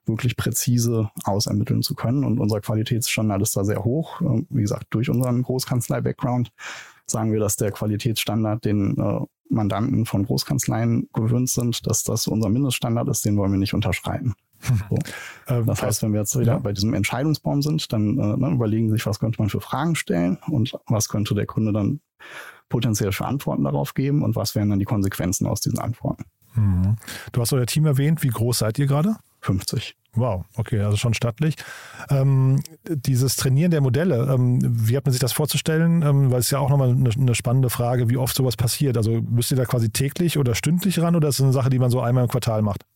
wirklich 0.07 0.37
präzise 0.37 1.11
ausermitteln 1.25 1.83
zu 1.83 1.95
können. 1.95 2.25
Und 2.25 2.39
unser 2.39 2.61
Qualitätsstandard 2.61 3.43
ist 3.43 3.57
da 3.57 3.65
sehr 3.65 3.85
hoch. 3.85 4.21
Ähm, 4.21 4.47
Wie 4.51 4.63
gesagt, 4.63 4.87
durch 4.91 5.11
unseren 5.11 5.43
Großkanzlei-Background 5.43 6.53
sagen 7.07 7.33
wir, 7.33 7.41
dass 7.41 7.57
der 7.57 7.71
Qualitätsstandard, 7.73 8.65
den 8.65 8.97
äh, 8.99 9.21
Mandanten 9.49 10.07
von 10.07 10.25
Großkanzleien 10.25 11.09
gewöhnt 11.13 11.49
sind, 11.51 11.87
dass 11.87 12.03
das 12.03 12.27
unser 12.27 12.49
Mindeststandard 12.49 13.09
ist, 13.09 13.25
den 13.25 13.37
wollen 13.37 13.53
wir 13.53 13.59
nicht 13.59 13.75
unterschreiten. 13.75 14.35
So. 14.89 14.99
Ähm, 15.49 15.67
Das 15.67 15.83
heißt, 15.83 16.03
wenn 16.03 16.13
wir 16.15 16.21
jetzt 16.21 16.37
wieder 16.37 16.55
Ja. 16.55 16.59
bei 16.59 16.73
diesem 16.73 16.95
Entscheidungsbaum 16.95 17.61
sind, 17.63 17.93
dann 17.93 18.19
äh, 18.19 18.37
ne, 18.37 18.51
überlegen 18.53 18.91
sich, 18.91 19.05
was 19.07 19.21
könnte 19.21 19.41
man 19.41 19.51
für 19.51 19.61
Fragen 19.61 19.95
stellen 19.95 20.39
und 20.49 20.73
was 20.89 21.09
könnte 21.09 21.35
der 21.35 21.47
Kunde 21.47 21.73
dann 21.73 22.01
potenziell 22.69 23.13
für 23.13 23.27
Antworten 23.27 23.65
darauf 23.65 23.95
geben 23.95 24.23
und 24.23 24.35
was 24.35 24.55
wären 24.57 24.71
dann 24.71 24.79
die 24.81 24.85
Konsequenzen 24.87 25.47
aus 25.47 25.61
diesen 25.61 25.79
Antworten. 25.79 26.25
Mhm. 26.55 26.97
Du 27.33 27.41
hast 27.43 27.53
euer 27.53 27.67
Team 27.67 27.85
erwähnt, 27.87 28.23
wie 28.25 28.29
groß 28.29 28.59
seid 28.61 28.79
ihr 28.79 28.87
gerade? 28.87 29.17
50. 29.41 29.97
Wow, 30.15 30.45
okay, 30.57 30.81
also 30.81 30.97
schon 30.97 31.13
stattlich. 31.13 31.57
Ähm, 32.09 32.63
dieses 32.89 33.37
Trainieren 33.37 33.71
der 33.71 33.83
Modelle, 33.83 34.33
ähm, 34.33 34.61
wie 34.63 34.97
hat 34.97 35.05
man 35.05 35.13
sich 35.13 35.21
das 35.21 35.33
vorzustellen? 35.33 36.01
Ähm, 36.03 36.31
weil 36.31 36.41
es 36.41 36.51
ja 36.51 36.59
auch 36.59 36.71
nochmal 36.71 36.91
eine, 36.91 37.11
eine 37.11 37.35
spannende 37.35 37.69
Frage, 37.69 38.09
wie 38.09 38.17
oft 38.17 38.35
sowas 38.35 38.57
passiert. 38.57 38.97
Also 38.97 39.21
müsst 39.21 39.51
ihr 39.51 39.59
da 39.59 39.67
quasi 39.67 39.91
täglich 39.91 40.39
oder 40.39 40.55
stündlich 40.55 41.01
ran 41.01 41.17
oder 41.17 41.29
ist 41.29 41.39
es 41.39 41.43
eine 41.45 41.53
Sache, 41.53 41.69
die 41.69 41.79
man 41.79 41.91
so 41.91 42.01
einmal 42.01 42.25
im 42.25 42.31
Quartal 42.31 42.63
macht? 42.63 42.87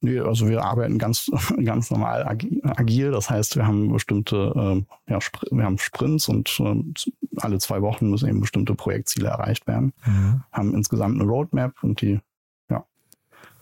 Nee, 0.00 0.20
also 0.20 0.46
wir 0.48 0.62
arbeiten 0.64 0.98
ganz, 0.98 1.28
ganz 1.64 1.90
normal 1.90 2.24
agi- 2.28 2.60
agil. 2.64 3.10
Das 3.10 3.28
heißt, 3.28 3.56
wir 3.56 3.66
haben 3.66 3.92
bestimmte, 3.92 4.52
ähm, 4.54 4.86
ja, 5.08 5.18
wir 5.50 5.64
haben 5.64 5.78
Sprints 5.78 6.28
und 6.28 6.60
ähm, 6.60 6.94
alle 7.38 7.58
zwei 7.58 7.82
Wochen 7.82 8.08
müssen 8.08 8.28
eben 8.28 8.40
bestimmte 8.40 8.76
Projektziele 8.76 9.26
erreicht 9.28 9.66
werden. 9.66 9.92
Haben 10.52 10.74
insgesamt 10.74 11.20
eine 11.20 11.28
Roadmap 11.28 11.72
und 11.82 12.00
die, 12.00 12.20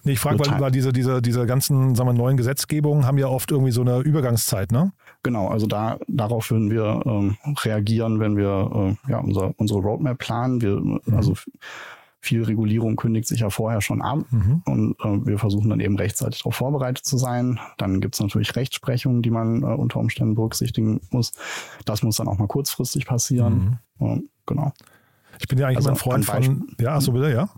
Nee, 0.06 0.12
ich 0.12 0.18
frage, 0.20 0.38
weil, 0.38 0.60
weil 0.60 0.70
diese, 0.70 0.92
diese, 0.92 1.20
diese 1.20 1.44
ganzen 1.46 1.94
sagen 1.94 2.08
wir, 2.08 2.14
neuen 2.14 2.36
Gesetzgebungen 2.36 3.04
haben 3.06 3.18
ja 3.18 3.26
oft 3.26 3.50
irgendwie 3.50 3.72
so 3.72 3.82
eine 3.82 3.98
Übergangszeit, 3.98 4.72
ne? 4.72 4.92
genau, 5.22 5.48
also 5.48 5.66
da, 5.66 5.98
darauf 6.06 6.50
würden 6.52 6.70
wir 6.70 7.02
ähm, 7.04 7.36
reagieren, 7.64 8.20
wenn 8.20 8.36
wir 8.36 8.96
äh, 9.06 9.10
ja, 9.10 9.18
unser, 9.18 9.52
unsere 9.56 9.80
Roadmap 9.80 10.18
planen. 10.18 10.60
Wir, 10.60 10.80
also 11.12 11.32
f- 11.32 11.50
viel 12.20 12.44
Regulierung 12.44 12.94
kündigt 12.94 13.26
sich 13.26 13.40
ja 13.40 13.50
vorher 13.50 13.80
schon 13.80 14.02
ab. 14.02 14.20
Mhm. 14.30 14.62
Und 14.66 14.96
äh, 15.00 15.26
wir 15.26 15.38
versuchen 15.38 15.70
dann 15.70 15.80
eben 15.80 15.96
rechtzeitig 15.96 16.40
darauf 16.42 16.54
vorbereitet 16.54 17.04
zu 17.04 17.18
sein. 17.18 17.58
Dann 17.76 18.00
gibt 18.00 18.14
es 18.14 18.20
natürlich 18.20 18.54
Rechtsprechungen, 18.54 19.22
die 19.22 19.30
man 19.30 19.62
äh, 19.62 19.66
unter 19.66 19.98
Umständen 19.98 20.36
berücksichtigen 20.36 21.00
muss. 21.10 21.32
Das 21.84 22.04
muss 22.04 22.16
dann 22.16 22.28
auch 22.28 22.38
mal 22.38 22.46
kurzfristig 22.48 23.06
passieren. 23.06 23.78
Mhm. 23.98 24.06
Äh, 24.06 24.22
genau. 24.46 24.72
Ich 25.40 25.48
bin 25.48 25.58
ja 25.58 25.66
eigentlich 25.66 25.78
Also 25.78 25.90
ein 25.90 25.96
Freund 25.96 26.24
von. 26.24 26.68
Ja, 26.80 26.94
achso, 26.94 27.10
bitte, 27.12 27.32
ja. 27.32 27.48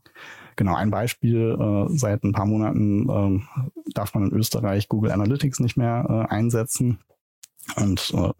Genau, 0.58 0.74
ein 0.74 0.90
Beispiel, 0.90 1.56
äh, 1.56 1.96
seit 1.96 2.24
ein 2.24 2.32
paar 2.32 2.44
Monaten 2.44 3.08
ähm, 3.08 3.48
darf 3.94 4.12
man 4.14 4.24
in 4.24 4.32
Österreich 4.32 4.88
Google 4.88 5.12
Analytics 5.12 5.60
nicht 5.60 5.76
mehr 5.76 6.04
äh, 6.08 6.34
einsetzen. 6.34 6.98
Und 7.76 8.12
äh, 8.12 8.32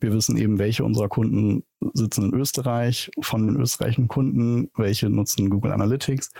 wir 0.00 0.12
wissen 0.14 0.38
eben, 0.38 0.58
welche 0.58 0.84
unserer 0.84 1.08
Kunden 1.08 1.64
sitzen 1.92 2.32
in 2.32 2.34
Österreich, 2.34 3.10
von 3.20 3.46
den 3.46 3.56
österreichischen 3.56 4.08
Kunden, 4.08 4.70
welche 4.74 5.10
nutzen 5.10 5.50
Google 5.50 5.72
Analytics. 5.72 6.32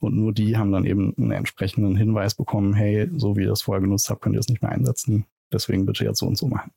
Und 0.00 0.14
nur 0.14 0.34
die 0.34 0.58
haben 0.58 0.72
dann 0.72 0.84
eben 0.84 1.14
einen 1.16 1.30
entsprechenden 1.30 1.96
Hinweis 1.96 2.34
bekommen, 2.34 2.74
hey, 2.74 3.08
so 3.16 3.34
wie 3.34 3.44
ihr 3.44 3.48
das 3.48 3.62
vorher 3.62 3.80
genutzt 3.80 4.10
habt, 4.10 4.20
könnt 4.20 4.36
ihr 4.36 4.40
es 4.40 4.48
nicht 4.48 4.60
mehr 4.60 4.72
einsetzen. 4.72 5.24
deswegen 5.50 5.86
bitte 5.86 6.04
jetzt 6.04 6.18
so 6.18 6.26
und 6.26 6.36
so 6.36 6.48
machen. 6.48 6.70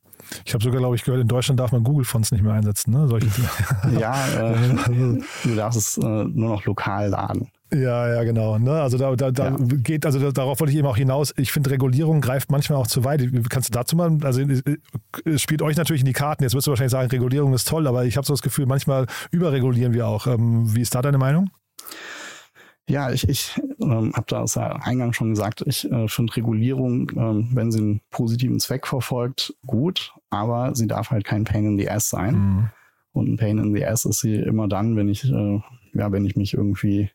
Ich 0.46 0.54
habe 0.54 0.64
sogar, 0.64 0.80
glaube 0.80 0.96
ich, 0.96 1.04
gehört, 1.04 1.22
in 1.22 1.28
Deutschland 1.28 1.60
darf 1.60 1.74
man 1.74 1.84
Google-Fonts 1.84 2.32
nicht 2.32 2.46
mehr 2.46 2.54
einsetzen. 2.54 2.94
Ne? 2.94 3.10
Solche 3.10 3.28
ja, 4.00 4.54
äh, 4.54 5.20
du 5.44 5.56
darfst 5.56 5.80
es 5.80 5.98
äh, 5.98 6.02
nur 6.02 6.50
noch 6.50 6.64
lokal 6.64 7.10
laden. 7.10 7.50
Ja, 7.74 8.14
ja, 8.14 8.24
genau. 8.24 8.60
Ne? 8.60 8.72
Also 8.72 8.98
da, 8.98 9.16
da, 9.16 9.32
da 9.32 9.50
ja. 9.50 9.58
geht, 9.58 10.06
also 10.06 10.20
da, 10.20 10.32
darauf 10.32 10.60
wollte 10.60 10.72
ich 10.72 10.78
eben 10.78 10.88
auch 10.88 10.98
hinaus. 10.98 11.34
Ich 11.38 11.52
finde, 11.52 11.72
Regulierung 11.72 12.22
greift 12.22 12.52
manchmal 12.52 12.80
auch 12.80 12.88
zu 12.88 13.04
weit. 13.04 13.28
Kannst 13.50 13.70
du 13.70 13.74
dazu 13.74 13.96
mal, 13.96 14.18
also 14.24 14.42
es 15.26 15.42
spielt 15.42 15.62
euch 15.62 15.76
natürlich 15.76 16.02
in 16.02 16.06
die 16.06 16.14
Karten. 16.14 16.44
Jetzt 16.44 16.54
wirst 16.54 16.68
du 16.68 16.72
wahrscheinlich 16.72 16.92
sagen, 16.92 17.10
Regulierung 17.10 17.54
ist 17.54 17.68
toll, 17.68 17.88
aber 17.88 18.06
ich 18.06 18.18
habe 18.18 18.26
so 18.26 18.34
das 18.34 18.44
Gefühl, 18.44 18.68
manchmal 18.68 19.08
überregulieren 19.32 19.94
wir 19.94 20.08
auch. 20.08 20.28
Ähm, 20.28 20.76
wie 20.76 20.82
ist 20.82 20.94
da 20.94 21.02
deine 21.02 21.18
Meinung? 21.18 21.50
Ja, 22.88 23.12
ich, 23.12 23.28
ich 23.28 23.60
ähm, 23.82 24.14
habe 24.14 24.26
da 24.28 24.42
aus 24.42 24.58
Eingang 24.58 25.14
schon 25.14 25.32
gesagt, 25.32 25.64
ich 25.66 25.92
äh, 25.92 26.08
finde 26.08 26.36
Regulierung, 26.36 27.12
ähm, 27.16 27.50
wenn 27.54 27.72
sie 27.72 27.80
einen 27.80 28.02
positiven 28.12 28.60
Zweck 28.60 28.86
verfolgt, 28.86 29.56
gut, 29.66 30.14
aber 30.30 30.76
sie 30.76 30.86
darf 30.86 31.10
halt 31.10 31.26
kein 31.26 31.46
Pain 31.46 31.66
in 31.66 31.78
the 31.80 31.90
Ass 31.90 32.10
sein. 32.10 32.36
Mhm. 32.36 32.70
Und 33.12 33.30
ein 33.30 33.38
Pain 33.38 33.58
in 33.58 33.74
the 33.74 33.86
Ass 33.86 34.06
ist 34.06 34.20
sie 34.20 34.36
immer 34.36 34.68
dann, 34.68 34.96
wenn 34.96 35.10
ich, 35.10 35.24
äh, 35.24 35.62
ja, 35.94 36.12
wenn 36.12 36.26
ich 36.26 36.36
mich 36.36 36.54
irgendwie 36.54 37.10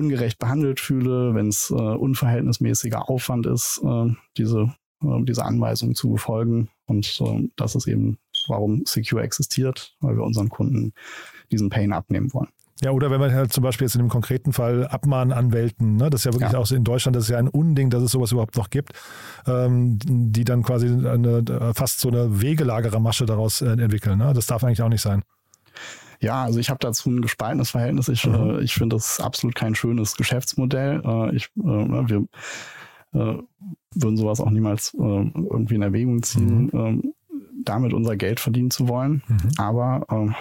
ungerecht 0.00 0.38
behandelt 0.38 0.80
fühle, 0.80 1.34
wenn 1.34 1.48
es 1.48 1.70
äh, 1.70 1.74
unverhältnismäßiger 1.74 3.08
Aufwand 3.08 3.46
ist, 3.46 3.80
äh, 3.84 4.14
diese, 4.36 4.72
äh, 5.02 5.22
diese 5.24 5.44
Anweisung 5.44 5.94
zu 5.94 6.10
befolgen. 6.10 6.68
Und 6.86 7.20
äh, 7.24 7.48
das 7.56 7.74
ist 7.74 7.86
eben, 7.86 8.18
warum 8.48 8.82
Secure 8.86 9.22
existiert, 9.22 9.94
weil 10.00 10.16
wir 10.16 10.24
unseren 10.24 10.48
Kunden 10.48 10.92
diesen 11.52 11.68
Pain 11.68 11.92
abnehmen 11.92 12.32
wollen. 12.32 12.48
Ja, 12.82 12.92
oder 12.92 13.10
wenn 13.10 13.20
man 13.20 13.32
halt 13.32 13.52
zum 13.52 13.62
Beispiel 13.62 13.86
jetzt 13.86 13.94
in 13.94 14.00
dem 14.00 14.08
konkreten 14.08 14.54
Fall 14.54 14.86
Abmahnanwälten, 14.86 15.96
ne, 15.96 16.08
das 16.08 16.22
ist 16.22 16.24
ja 16.24 16.32
wirklich 16.32 16.52
ja. 16.52 16.58
auch 16.58 16.70
in 16.70 16.82
Deutschland, 16.82 17.14
das 17.14 17.24
ist 17.24 17.30
ja 17.30 17.36
ein 17.36 17.48
Unding, 17.48 17.90
dass 17.90 18.02
es 18.02 18.10
sowas 18.10 18.32
überhaupt 18.32 18.56
noch 18.56 18.70
gibt, 18.70 18.94
ähm, 19.46 19.98
die 20.02 20.44
dann 20.44 20.62
quasi 20.62 20.86
eine, 20.86 21.44
fast 21.74 22.00
so 22.00 22.08
eine 22.08 22.40
Wegelagerermasche 22.40 23.26
daraus 23.26 23.60
äh, 23.60 23.72
entwickeln. 23.72 24.18
Ne? 24.18 24.32
Das 24.32 24.46
darf 24.46 24.64
eigentlich 24.64 24.80
auch 24.80 24.88
nicht 24.88 25.02
sein. 25.02 25.24
Ja, 26.20 26.44
also 26.44 26.58
ich 26.58 26.70
habe 26.70 26.78
dazu 26.80 27.10
ein 27.10 27.22
gespaltenes 27.22 27.70
Verhältnis. 27.70 28.08
Ich, 28.08 28.26
mhm. 28.26 28.34
äh, 28.34 28.60
ich 28.60 28.74
finde 28.74 28.96
das 28.96 29.20
absolut 29.20 29.54
kein 29.54 29.74
schönes 29.74 30.16
Geschäftsmodell. 30.16 31.02
Äh, 31.04 31.36
ich, 31.36 31.50
äh, 31.56 31.66
ne, 31.66 32.04
wir 32.08 32.26
äh, 33.20 33.42
würden 33.94 34.16
sowas 34.16 34.40
auch 34.40 34.50
niemals 34.50 34.94
äh, 34.94 34.98
irgendwie 34.98 35.74
in 35.74 35.82
Erwägung 35.82 36.22
ziehen, 36.22 36.64
mhm. 36.64 36.70
Ähm, 36.72 37.14
damit 37.64 37.92
unser 37.92 38.16
Geld 38.16 38.40
verdienen 38.40 38.70
zu 38.70 38.88
wollen. 38.88 39.22
Mhm. 39.28 39.50
Aber 39.58 40.06
ähm, 40.10 40.34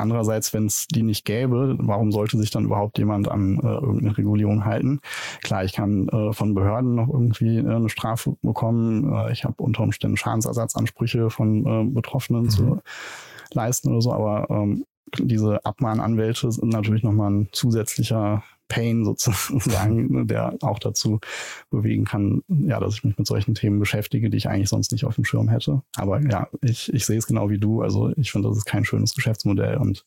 Andererseits, 0.00 0.52
wenn 0.54 0.66
es 0.66 0.86
die 0.86 1.02
nicht 1.02 1.24
gäbe, 1.24 1.76
warum 1.78 2.10
sollte 2.10 2.38
sich 2.38 2.50
dann 2.50 2.64
überhaupt 2.64 2.98
jemand 2.98 3.28
an 3.28 3.58
äh, 3.58 3.66
irgendeine 3.66 4.16
Regulierung 4.16 4.64
halten? 4.64 5.00
Klar, 5.42 5.64
ich 5.64 5.74
kann 5.74 6.08
äh, 6.08 6.32
von 6.32 6.54
Behörden 6.54 6.94
noch 6.94 7.08
irgendwie 7.08 7.58
äh, 7.58 7.68
eine 7.68 7.88
Strafe 7.88 8.36
bekommen. 8.42 9.12
Äh, 9.12 9.32
ich 9.32 9.44
habe 9.44 9.62
unter 9.62 9.82
Umständen 9.82 10.16
Schadensersatzansprüche 10.16 11.30
von 11.30 11.66
äh, 11.66 11.84
Betroffenen 11.92 12.44
mhm. 12.44 12.50
zu 12.50 12.80
leisten 13.52 13.90
oder 13.90 14.00
so, 14.00 14.12
aber 14.12 14.48
ähm, 14.48 14.84
diese 15.18 15.64
Abmahnanwälte 15.64 16.50
sind 16.52 16.72
natürlich 16.72 17.02
nochmal 17.02 17.30
ein 17.30 17.48
zusätzlicher 17.52 18.44
Pain 18.68 19.04
sozusagen, 19.04 20.06
ne, 20.12 20.26
der 20.26 20.56
auch 20.62 20.78
dazu 20.78 21.20
bewegen 21.70 22.04
kann, 22.04 22.42
ja, 22.48 22.80
dass 22.80 22.94
ich 22.94 23.04
mich 23.04 23.18
mit 23.18 23.26
solchen 23.26 23.54
Themen 23.54 23.80
beschäftige, 23.80 24.30
die 24.30 24.38
ich 24.38 24.48
eigentlich 24.48 24.70
sonst 24.70 24.92
nicht 24.92 25.04
auf 25.04 25.16
dem 25.16 25.24
Schirm 25.24 25.48
hätte. 25.48 25.82
Aber 25.96 26.22
ja, 26.22 26.48
ich, 26.62 26.92
ich 26.94 27.04
sehe 27.04 27.18
es 27.18 27.26
genau 27.26 27.50
wie 27.50 27.58
du. 27.58 27.82
Also 27.82 28.12
ich 28.16 28.32
finde, 28.32 28.48
das 28.48 28.58
ist 28.58 28.64
kein 28.64 28.84
schönes 28.84 29.14
Geschäftsmodell 29.14 29.76
und 29.76 30.06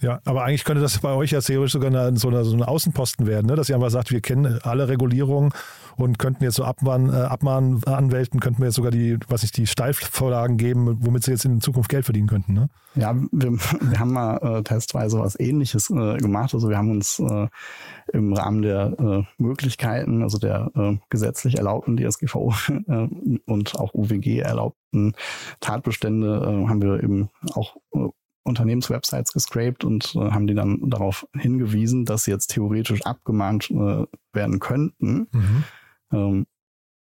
ja, 0.00 0.20
aber 0.24 0.44
eigentlich 0.44 0.64
könnte 0.64 0.82
das 0.82 0.98
bei 0.98 1.12
euch 1.12 1.30
ja 1.30 1.40
theoretisch 1.40 1.72
sogar 1.72 1.88
eine, 1.88 2.16
so, 2.18 2.28
eine, 2.28 2.44
so 2.44 2.54
ein 2.54 2.62
Außenposten 2.62 3.26
werden, 3.26 3.46
ne? 3.46 3.56
dass 3.56 3.68
ihr 3.68 3.74
einfach 3.74 3.90
sagt, 3.90 4.10
wir 4.10 4.20
kennen 4.20 4.58
alle 4.62 4.88
Regulierungen 4.88 5.52
und 5.96 6.18
könnten 6.18 6.44
jetzt 6.44 6.56
so 6.56 6.64
Abmahn, 6.64 7.08
äh, 7.08 7.16
Abmahnanwälten, 7.16 8.40
könnten 8.40 8.60
wir 8.60 8.66
jetzt 8.66 8.74
sogar 8.74 8.90
die, 8.90 9.18
was 9.28 9.42
ich, 9.42 9.52
die 9.52 9.66
Steilvorlagen 9.66 10.58
geben, 10.58 10.98
womit 11.00 11.24
sie 11.24 11.30
jetzt 11.30 11.46
in 11.46 11.62
Zukunft 11.62 11.88
Geld 11.88 12.04
verdienen 12.04 12.28
könnten. 12.28 12.52
Ne? 12.52 12.68
Ja, 12.94 13.14
wir, 13.32 13.52
wir 13.80 13.98
haben 13.98 14.12
mal 14.12 14.36
äh, 14.36 14.62
testweise 14.62 15.18
was 15.18 15.40
ähnliches 15.40 15.88
äh, 15.90 16.18
gemacht. 16.18 16.52
Also 16.52 16.68
wir 16.68 16.76
haben 16.76 16.90
uns 16.90 17.18
äh, 17.18 17.48
im 18.12 18.34
Rahmen 18.34 18.60
der 18.60 18.94
äh, 18.98 19.42
Möglichkeiten, 19.42 20.22
also 20.22 20.38
der 20.38 20.70
äh, 20.74 20.96
gesetzlich 21.08 21.56
erlaubten 21.56 21.96
DSGVO 21.96 22.52
äh, 22.88 23.08
und 23.46 23.74
auch 23.76 23.94
UWG 23.94 24.40
erlaubten 24.40 25.14
Tatbestände, 25.60 26.36
äh, 26.36 26.68
haben 26.68 26.82
wir 26.82 27.02
eben 27.02 27.30
auch 27.54 27.76
äh, 27.94 28.08
Unternehmenswebsites 28.46 29.32
gescraped 29.32 29.84
und 29.84 30.14
äh, 30.14 30.30
haben 30.30 30.46
die 30.46 30.54
dann 30.54 30.88
darauf 30.88 31.26
hingewiesen, 31.34 32.04
dass 32.04 32.24
sie 32.24 32.30
jetzt 32.30 32.48
theoretisch 32.48 33.02
abgemahnt 33.02 33.70
äh, 33.70 34.06
werden 34.32 34.58
könnten. 34.58 35.28
Mhm. 35.32 35.64
Ähm, 36.12 36.46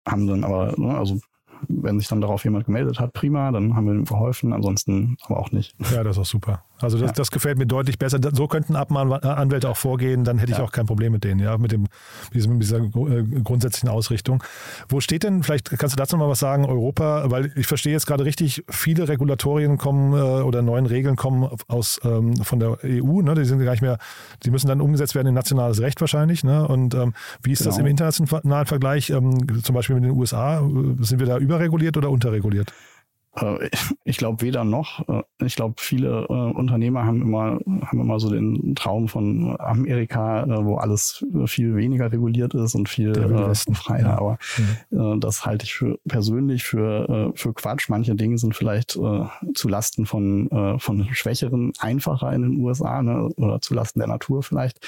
haben 0.07 0.27
dann 0.27 0.43
aber, 0.43 0.73
ne, 0.77 0.97
also 0.97 1.19
wenn 1.67 1.99
sich 1.99 2.07
dann 2.07 2.21
darauf 2.21 2.43
jemand 2.43 2.65
gemeldet 2.65 2.99
hat, 2.99 3.13
prima, 3.13 3.51
dann 3.51 3.75
haben 3.75 3.85
wir 3.85 3.93
ihm 3.93 4.05
geholfen, 4.05 4.53
ansonsten 4.53 5.17
aber 5.25 5.39
auch 5.39 5.51
nicht. 5.51 5.75
Ja, 5.91 6.03
das 6.03 6.17
ist 6.17 6.21
auch 6.21 6.25
super. 6.25 6.63
Also 6.83 6.97
das, 6.97 7.07
ja. 7.07 7.13
das 7.13 7.31
gefällt 7.31 7.57
mir 7.57 7.65
deutlich 7.65 7.97
besser. 7.97 8.19
So 8.33 8.47
könnten 8.47 8.75
Abmahnanwälte 8.75 9.69
auch 9.69 9.77
vorgehen, 9.77 10.23
dann 10.23 10.37
hätte 10.37 10.51
ich 10.51 10.57
ja. 10.57 10.63
auch 10.63 10.71
kein 10.71 10.85
Problem 10.85 11.11
mit 11.13 11.23
denen, 11.23 11.39
ja, 11.39 11.57
mit, 11.57 11.71
dem, 11.71 11.87
mit 12.33 12.61
dieser 12.61 12.79
äh, 12.79 13.23
grundsätzlichen 13.43 13.89
Ausrichtung. 13.89 14.43
Wo 14.89 14.99
steht 14.99 15.23
denn, 15.23 15.43
vielleicht 15.43 15.69
kannst 15.77 15.95
du 15.95 15.97
dazu 15.97 16.17
noch 16.17 16.25
mal 16.25 16.31
was 16.31 16.39
sagen, 16.39 16.65
Europa, 16.65 17.31
weil 17.31 17.51
ich 17.55 17.67
verstehe 17.67 17.93
jetzt 17.93 18.05
gerade 18.05 18.25
richtig, 18.25 18.63
viele 18.69 19.07
Regulatorien 19.07 19.77
kommen 19.77 20.13
äh, 20.13 20.43
oder 20.43 20.61
neuen 20.61 20.85
Regeln 20.85 21.15
kommen 21.15 21.49
aus 21.67 21.99
ähm, 22.03 22.35
von 22.37 22.59
der 22.59 22.77
EU, 22.83 23.21
ne? 23.21 23.35
die 23.35 23.45
sind 23.45 23.63
gar 23.63 23.71
nicht 23.71 23.81
mehr, 23.81 23.97
die 24.43 24.51
müssen 24.51 24.67
dann 24.67 24.81
umgesetzt 24.81 25.15
werden 25.15 25.27
in 25.27 25.33
nationales 25.33 25.79
Recht 25.79 26.01
wahrscheinlich. 26.01 26.43
Ne? 26.43 26.67
Und 26.67 26.95
ähm, 26.95 27.13
wie 27.41 27.53
ist 27.53 27.59
genau. 27.59 27.71
das 27.71 27.79
im 27.79 27.85
internationalen 27.85 28.65
Vergleich, 28.65 29.09
ähm, 29.09 29.63
zum 29.63 29.75
Beispiel 29.75 29.95
mit 29.95 30.05
den 30.05 30.11
USA? 30.11 30.61
Sind 30.99 31.19
wir 31.19 31.27
da 31.27 31.37
überreguliert 31.53 31.97
oder 31.97 32.09
unterreguliert? 32.09 32.73
Äh, 33.35 33.69
ich 34.03 34.17
glaube 34.17 34.41
weder 34.41 34.63
noch. 34.63 35.07
Äh, 35.07 35.23
ich 35.43 35.55
glaube, 35.55 35.75
viele 35.77 36.25
äh, 36.29 36.33
Unternehmer 36.33 37.05
haben 37.05 37.21
immer, 37.21 37.59
haben 37.85 37.99
immer 37.99 38.19
so 38.19 38.29
den 38.29 38.75
Traum 38.75 39.07
von 39.07 39.55
Amerika, 39.59 40.45
wo 40.65 40.75
alles 40.77 41.25
viel 41.45 41.75
weniger 41.75 42.11
reguliert 42.11 42.53
ist 42.53 42.75
und 42.75 42.89
viel 42.89 43.11
äh, 43.17 43.55
freier. 43.73 44.01
Ja. 44.01 44.17
Aber 44.17 44.37
mhm. 44.91 45.19
das 45.19 45.45
halte 45.45 45.65
ich 45.65 45.73
für 45.73 45.99
persönlich 46.07 46.63
für, 46.63 47.31
für 47.35 47.53
Quatsch. 47.53 47.89
Manche 47.89 48.15
Dinge 48.15 48.37
sind 48.37 48.55
vielleicht 48.55 48.95
äh, 48.95 49.25
zu 49.53 49.67
Lasten 49.67 50.05
von, 50.05 50.49
äh, 50.51 50.79
von 50.79 51.07
Schwächeren 51.13 51.73
einfacher 51.79 52.31
in 52.33 52.43
den 52.43 52.59
USA 52.61 53.01
ne? 53.01 53.29
oder 53.37 53.61
zu 53.61 53.73
Lasten 53.73 53.99
der 53.99 54.07
Natur 54.07 54.43
vielleicht. 54.43 54.79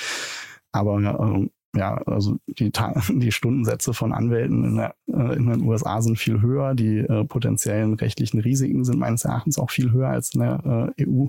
Aber 0.72 0.98
ähm, 0.98 1.52
ja, 1.75 1.96
also 2.05 2.38
die, 2.48 2.72
die 3.10 3.32
Stundensätze 3.32 3.94
von 3.94 4.13
Anwälten 4.13 4.63
in, 4.63 4.75
der, 4.77 4.96
äh, 5.08 5.36
in, 5.36 5.48
den 5.48 5.63
USA 5.63 6.01
sind 6.01 6.17
viel 6.17 6.41
höher. 6.41 6.75
Die 6.75 7.00
äh, 7.00 7.25
potenziellen 7.25 7.94
rechtlichen 7.94 8.39
Risiken 8.39 8.84
sind 8.84 9.00
meines 9.00 9.25
Erachtens 9.25 9.58
auch 9.58 9.72
viel 9.72 9.91
höher 9.91 10.10
als 10.10 10.34
in 10.34 10.41
der 10.41 10.94
äh, 10.98 11.05
EU. 11.05 11.27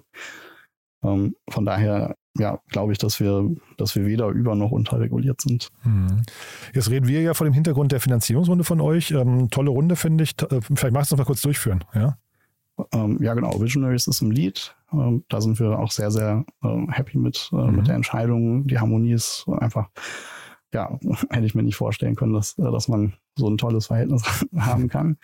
Ähm, 1.03 1.37
von 1.49 1.65
daher, 1.65 2.17
ja, 2.39 2.59
glaube 2.69 2.93
ich, 2.93 2.99
dass 2.99 3.21
wir, 3.21 3.51
dass 3.77 3.95
wir 3.95 4.07
weder 4.07 4.29
über 4.29 4.55
noch 4.55 4.71
unterreguliert 4.71 5.41
sind. 5.41 5.71
Hm. 5.83 6.23
Jetzt 6.75 6.91
reden 6.91 7.09
wir 7.09 7.23
ja 7.23 7.35
vor 7.35 7.47
dem 7.47 7.55
Hintergrund 7.55 7.93
der 7.93 8.01
Finanzierungsrunde 8.01 8.65
von 8.65 8.81
euch. 8.81 9.11
Ähm, 9.11 9.51
tolle 9.51 9.71
Runde, 9.71 9.97
finde 9.97 10.25
ich. 10.25 10.35
Äh, 10.43 10.61
vielleicht 10.61 10.93
magst 10.93 11.11
du 11.11 11.15
es 11.15 11.19
noch 11.19 11.25
mal 11.25 11.27
kurz 11.27 11.43
durchführen, 11.43 11.85
ja? 11.95 12.17
Ähm, 12.93 13.19
ja, 13.23 13.35
genau. 13.35 13.59
Visionaries 13.61 14.07
ist 14.07 14.21
im 14.21 14.31
Lead. 14.31 14.77
Ähm, 14.93 15.25
da 15.29 15.41
sind 15.41 15.59
wir 15.59 15.79
auch 15.79 15.91
sehr, 15.91 16.11
sehr 16.11 16.45
äh, 16.63 16.87
happy 16.89 17.19
mit, 17.19 17.51
äh, 17.53 17.57
mhm. 17.57 17.77
mit 17.77 17.89
der 17.89 17.95
Entscheidung. 17.95 18.67
Die 18.67 18.79
Harmonie 18.79 19.13
ist 19.13 19.47
einfach 19.61 19.89
ja, 20.73 20.99
hätte 21.31 21.47
ich 21.47 21.55
mir 21.55 21.63
nicht 21.63 21.77
vorstellen 21.77 22.17
können, 22.17 22.33
dass, 22.33 22.59
äh, 22.59 22.71
dass 22.71 22.89
man 22.89 23.15
so 23.37 23.49
ein 23.49 23.59
tolles 23.59 23.87
Verhältnis 23.87 24.23
haben 24.57 24.89
kann. 24.89 25.19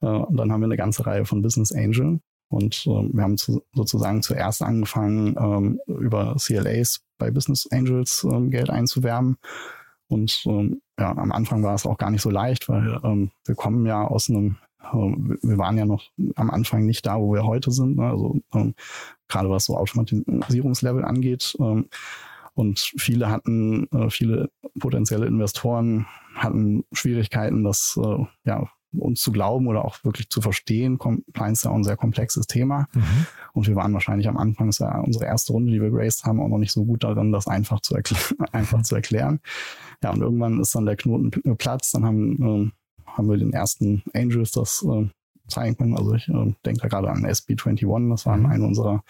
Äh, 0.00 0.06
und 0.06 0.36
dann 0.36 0.52
haben 0.52 0.60
wir 0.60 0.66
eine 0.66 0.76
ganze 0.76 1.06
Reihe 1.06 1.24
von 1.24 1.42
Business 1.42 1.72
Angel. 1.72 2.20
Und 2.48 2.84
ähm, 2.86 3.10
wir 3.12 3.22
haben 3.22 3.36
zu, 3.36 3.62
sozusagen 3.74 4.22
zuerst 4.22 4.62
angefangen, 4.62 5.36
ähm, 5.38 5.80
über 5.86 6.34
CLAs 6.36 7.00
bei 7.18 7.30
Business 7.30 7.68
Angels 7.70 8.26
ähm, 8.28 8.50
Geld 8.50 8.70
einzuwerben. 8.70 9.36
Und 10.08 10.44
ja, 10.98 11.16
am 11.16 11.30
Anfang 11.30 11.62
war 11.62 11.76
es 11.76 11.86
auch 11.86 11.96
gar 11.96 12.10
nicht 12.10 12.22
so 12.22 12.30
leicht, 12.30 12.68
weil 12.68 12.82
wir 13.44 13.54
kommen 13.54 13.86
ja 13.86 14.04
aus 14.04 14.28
einem 14.28 14.56
wir 14.92 15.56
waren 15.56 15.78
ja 15.78 15.84
noch 15.84 16.02
am 16.34 16.50
Anfang 16.50 16.84
nicht 16.84 17.06
da, 17.06 17.20
wo 17.20 17.32
wir 17.32 17.44
heute 17.44 17.70
sind. 17.70 17.96
Ne? 17.96 18.10
Also 18.10 18.40
gerade 19.28 19.50
was 19.50 19.66
so 19.66 19.76
Automatisierungslevel 19.76 21.04
angeht, 21.04 21.56
und 22.54 22.78
viele 22.78 23.30
hatten, 23.30 23.86
äh, 23.92 24.10
viele 24.10 24.50
potenzielle 24.78 25.26
Investoren 25.26 26.06
hatten 26.34 26.84
Schwierigkeiten, 26.92 27.64
das 27.64 27.98
äh, 28.02 28.24
ja, 28.44 28.68
uns 28.92 29.20
zu 29.20 29.30
glauben 29.32 29.68
oder 29.68 29.84
auch 29.84 30.02
wirklich 30.04 30.28
zu 30.30 30.40
verstehen. 30.40 30.98
Compliance 30.98 31.60
ist 31.60 31.64
ja 31.64 31.70
auch 31.70 31.76
ein 31.76 31.84
sehr 31.84 31.96
komplexes 31.96 32.46
Thema. 32.46 32.88
Mhm. 32.92 33.26
Und 33.52 33.68
wir 33.68 33.76
waren 33.76 33.92
wahrscheinlich 33.92 34.28
am 34.28 34.36
Anfang, 34.36 34.66
das 34.66 34.80
war 34.80 35.04
unsere 35.04 35.26
erste 35.26 35.52
Runde, 35.52 35.72
die 35.72 35.80
wir 35.80 35.90
graced 35.90 36.24
haben, 36.24 36.40
auch 36.40 36.48
noch 36.48 36.58
nicht 36.58 36.72
so 36.72 36.84
gut 36.84 37.04
darin, 37.04 37.32
das 37.32 37.46
einfach 37.46 37.80
zu, 37.80 37.94
erkl 37.94 38.16
einfach 38.52 38.82
zu 38.82 38.96
erklären. 38.96 39.40
Ja, 40.02 40.10
und 40.10 40.20
irgendwann 40.20 40.60
ist 40.60 40.74
dann 40.74 40.86
der 40.86 40.96
Knoten 40.96 41.30
Platz. 41.56 41.92
Dann 41.92 42.04
haben, 42.04 42.42
äh, 42.42 42.70
haben 43.06 43.28
wir 43.28 43.36
den 43.36 43.52
ersten 43.52 44.02
Angels 44.14 44.52
das 44.52 44.84
äh, 44.88 45.08
zeigen 45.50 45.76
können. 45.76 45.96
Also 45.96 46.14
ich 46.14 46.28
äh, 46.28 46.54
denke 46.64 46.80
da 46.82 46.88
gerade 46.88 47.10
an 47.10 47.26
SB21, 47.26 48.10
das 48.10 48.26
waren 48.26 48.40
mhm. 48.40 48.46
eine 48.46 48.66
unserer 48.66 49.02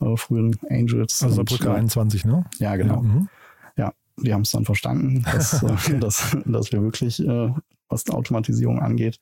äh, 0.00 0.16
frühen 0.16 0.56
Angels. 0.68 1.22
Also 1.22 1.44
Brücke 1.44 1.72
21, 1.72 2.24
ne? 2.24 2.44
Ja, 2.58 2.76
genau. 2.76 2.96
Ja, 2.96 3.00
mhm. 3.02 3.28
ja 3.76 3.92
die 4.16 4.32
haben 4.32 4.42
es 4.42 4.50
dann 4.50 4.64
verstanden, 4.64 5.22
dass, 5.32 5.62
äh, 5.62 5.98
dass, 5.98 6.36
dass 6.44 6.72
wir 6.72 6.82
wirklich 6.82 7.24
äh, 7.24 7.52
was 7.88 8.08
Automatisierung 8.10 8.80
angeht, 8.80 9.20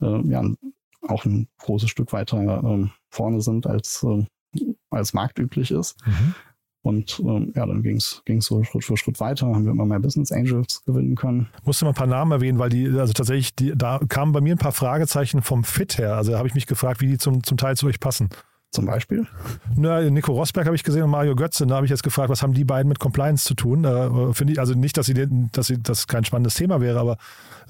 äh, 0.00 0.20
ja, 0.28 0.42
auch 1.06 1.24
ein 1.24 1.48
großes 1.58 1.90
Stück 1.90 2.12
weiter 2.12 2.62
äh, 2.64 2.86
vorne 3.10 3.40
sind, 3.40 3.66
als, 3.66 4.04
äh, 4.04 4.24
als 4.90 5.12
marktüblich 5.12 5.70
ist. 5.70 5.96
Mhm. 6.06 6.34
Und 6.88 7.20
ähm, 7.20 7.52
ja, 7.54 7.66
dann 7.66 7.82
ging 7.82 7.96
es 7.98 8.22
so 8.40 8.64
Schritt 8.64 8.82
für 8.82 8.96
Schritt 8.96 9.20
weiter, 9.20 9.46
haben 9.46 9.66
wir 9.66 9.72
immer 9.72 9.84
mehr 9.84 10.00
Business 10.00 10.32
Angels 10.32 10.82
gewinnen 10.86 11.16
können. 11.16 11.48
Musste 11.64 11.84
mal 11.84 11.90
ein 11.90 11.94
paar 11.94 12.06
Namen 12.06 12.32
erwähnen, 12.32 12.58
weil 12.58 12.70
die, 12.70 12.86
also 12.88 13.12
tatsächlich, 13.12 13.54
die, 13.54 13.74
da 13.76 14.00
kamen 14.08 14.32
bei 14.32 14.40
mir 14.40 14.54
ein 14.54 14.58
paar 14.58 14.72
Fragezeichen 14.72 15.42
vom 15.42 15.64
Fit 15.64 15.98
her. 15.98 16.16
Also 16.16 16.32
da 16.32 16.38
habe 16.38 16.48
ich 16.48 16.54
mich 16.54 16.66
gefragt, 16.66 17.02
wie 17.02 17.06
die 17.08 17.18
zum, 17.18 17.42
zum 17.42 17.58
Teil 17.58 17.76
zu 17.76 17.86
euch 17.86 18.00
passen. 18.00 18.30
Zum 18.70 18.84
Beispiel? 18.84 19.26
Na, 19.76 20.02
Nico 20.10 20.32
Rosberg 20.32 20.66
habe 20.66 20.76
ich 20.76 20.84
gesehen 20.84 21.02
und 21.02 21.10
Mario 21.10 21.34
Götze. 21.34 21.66
Da 21.66 21.76
habe 21.76 21.86
ich 21.86 21.90
jetzt 21.90 22.02
gefragt, 22.02 22.28
was 22.28 22.42
haben 22.42 22.52
die 22.52 22.64
beiden 22.64 22.88
mit 22.88 22.98
Compliance 22.98 23.44
zu 23.44 23.54
tun? 23.54 23.84
Äh, 23.84 24.34
Finde 24.34 24.52
ich, 24.52 24.60
also 24.60 24.74
nicht, 24.74 24.98
dass 24.98 25.06
sie, 25.06 25.26
dass 25.52 25.68
sie 25.68 25.82
das 25.82 26.06
kein 26.06 26.24
spannendes 26.24 26.54
Thema 26.54 26.80
wäre, 26.82 27.00
aber 27.00 27.16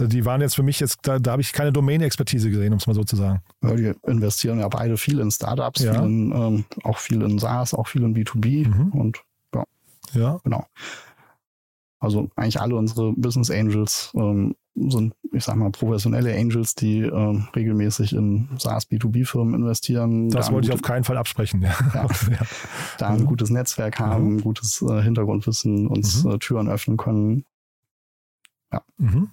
äh, 0.01 0.09
die 0.09 0.25
waren 0.25 0.41
jetzt 0.41 0.57
für 0.57 0.65
mich 0.65 0.81
jetzt, 0.81 0.99
da, 1.03 1.21
da 1.21 1.33
habe 1.33 1.43
ich 1.43 1.53
keine 1.53 1.73
Domain-Expertise 1.73 2.51
gesehen, 2.51 2.73
um 2.73 2.79
es 2.79 2.89
mal 2.89 2.95
so 2.95 3.05
zu 3.05 3.15
sagen. 3.15 3.43
Ja, 3.63 3.75
die 3.75 3.93
investieren 4.09 4.59
ja 4.59 4.67
beide 4.67 4.97
viel 4.97 5.21
in 5.21 5.31
Startups, 5.31 5.83
ja. 5.83 5.93
viel 5.93 6.03
in, 6.03 6.33
ähm, 6.33 6.65
auch 6.83 6.99
viel 6.99 7.23
in 7.23 7.39
SaaS, 7.39 7.75
auch 7.75 7.87
viel 7.87 8.03
in 8.03 8.17
B2B 8.17 8.67
mhm. 8.67 8.89
und 8.89 9.23
ja. 9.55 9.65
Ja. 10.15 10.41
Genau. 10.43 10.67
Also 12.01 12.31
eigentlich 12.37 12.61
alle 12.61 12.77
unsere 12.77 13.13
Business 13.13 13.51
Angels 13.51 14.13
ähm, 14.15 14.55
sind, 14.77 15.15
ich 15.33 15.45
sag 15.45 15.57
mal, 15.57 15.71
professionelle 15.71 16.33
Angels, 16.37 16.75
die 16.77 17.01
äh, 17.01 17.43
regelmäßig 17.57 18.13
in 18.13 18.49
SaaS 18.59 18.89
B2B-Firmen 18.89 19.55
investieren. 19.55 20.29
Das 20.31 20.53
wollte 20.53 20.69
ich 20.69 20.75
auf 20.75 20.83
keinen 20.83 21.03
Fall 21.03 21.17
absprechen. 21.17 21.63
Ja. 21.63 21.75
ja. 21.95 22.09
Da 22.99 23.09
ein 23.09 23.21
mhm. 23.21 23.27
gutes 23.27 23.51
Netzwerk 23.51 23.99
haben, 23.99 24.35
mhm. 24.35 24.43
gutes 24.43 24.83
äh, 24.83 25.03
Hintergrundwissen, 25.03 25.89
uns 25.89 26.25
mhm. 26.25 26.33
äh, 26.33 26.39
Türen 26.39 26.69
öffnen 26.69 26.97
können. 26.97 27.45
Ja. 28.73 28.83
Mhm. 28.99 29.31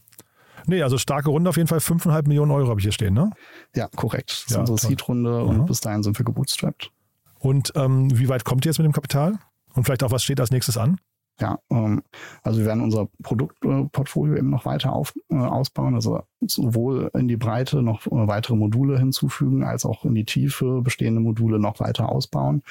Nee, 0.68 0.82
also 0.82 0.98
starke 0.98 1.30
Runde 1.30 1.50
auf 1.50 1.58
jeden 1.58 1.68
Fall. 1.68 1.80
5,5 1.80 2.28
Millionen 2.28 2.52
Euro 2.52 2.70
habe 2.70 2.80
ich 2.80 2.86
hier 2.86 2.92
stehen, 2.92 3.14
ne? 3.14 3.32
Ja, 3.76 3.88
korrekt. 3.96 4.46
Das 4.46 4.56
ja, 4.56 4.64
ist 4.64 4.70
unsere 4.72 4.88
Seed-Runde 4.88 5.44
und 5.44 5.66
bis 5.68 5.82
dahin 5.82 6.02
sind 6.02 6.18
wir 6.18 6.26
gebootstrapped. 6.26 6.92
Und 7.40 7.74
ähm, 7.76 8.18
wie 8.18 8.28
weit 8.30 8.44
kommt 8.44 8.66
ihr 8.66 8.72
jetzt 8.72 8.80
mit 8.80 8.86
dem 8.86 8.94
Kapital? 8.94 9.38
Und 9.74 9.84
vielleicht 9.84 10.04
auch, 10.04 10.10
was 10.10 10.24
steht 10.24 10.40
als 10.40 10.50
nächstes 10.50 10.78
an? 10.78 11.00
Ja, 11.40 11.60
ähm, 11.70 12.02
also 12.44 12.60
wir 12.60 12.66
werden 12.66 12.82
unser 12.82 13.10
Produktportfolio 13.22 14.38
eben 14.38 14.50
noch 14.50 14.66
weiter 14.66 14.94
auf, 14.94 15.14
äh, 15.30 15.36
ausbauen, 15.36 15.94
also 15.94 16.22
sowohl 16.42 17.12
in 17.14 17.28
die 17.28 17.36
Breite 17.36 17.82
noch 17.82 18.08
äh, 18.08 18.28
weitere 18.28 18.56
Module 18.56 18.98
hinzufügen, 18.98 19.64
als 19.64 19.86
auch 19.86 20.06
in 20.06 20.16
die 20.16 20.24
Tiefe 20.24 20.82
bestehende 20.82 21.20
Module 21.20 21.60
noch 21.60 21.82
weiter 21.82 22.10
ausbauen 22.10 22.64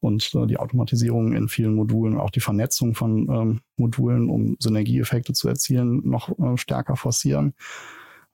und 0.00 0.34
äh, 0.34 0.46
die 0.46 0.58
Automatisierung 0.58 1.32
in 1.32 1.48
vielen 1.48 1.74
Modulen, 1.74 2.18
auch 2.18 2.30
die 2.30 2.40
Vernetzung 2.40 2.96
von 2.96 3.28
ähm, 3.28 3.60
Modulen, 3.76 4.30
um 4.30 4.56
Synergieeffekte 4.58 5.32
zu 5.32 5.48
erzielen, 5.48 6.02
noch 6.08 6.36
äh, 6.40 6.56
stärker 6.56 6.96
forcieren. 6.96 7.54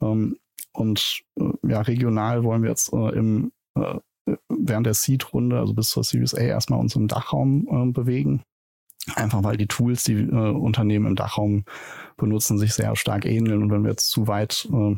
Ähm, 0.00 0.38
und 0.72 1.20
äh, 1.38 1.44
ja, 1.68 1.82
regional 1.82 2.42
wollen 2.42 2.62
wir 2.62 2.70
jetzt 2.70 2.90
äh, 2.94 3.10
im 3.10 3.52
äh, 3.74 3.98
während 4.48 4.86
der 4.86 4.94
Seed-Runde, 4.94 5.58
also 5.58 5.74
bis 5.74 5.90
zur 5.90 6.04
Series 6.04 6.34
A, 6.34 6.40
erstmal 6.40 6.80
uns 6.80 6.96
im 6.96 7.08
Dachraum 7.08 7.68
äh, 7.70 7.92
bewegen 7.92 8.42
Einfach 9.14 9.42
weil 9.42 9.56
die 9.56 9.66
Tools, 9.66 10.04
die 10.04 10.14
äh, 10.14 10.50
Unternehmen 10.50 11.06
im 11.06 11.16
Dachraum 11.16 11.64
benutzen, 12.16 12.58
sich 12.58 12.74
sehr 12.74 12.96
stark 12.96 13.26
ähneln. 13.26 13.62
Und 13.62 13.70
wenn 13.70 13.82
wir 13.82 13.90
jetzt 13.90 14.10
zu 14.10 14.26
weit 14.28 14.68
äh, 14.72 14.96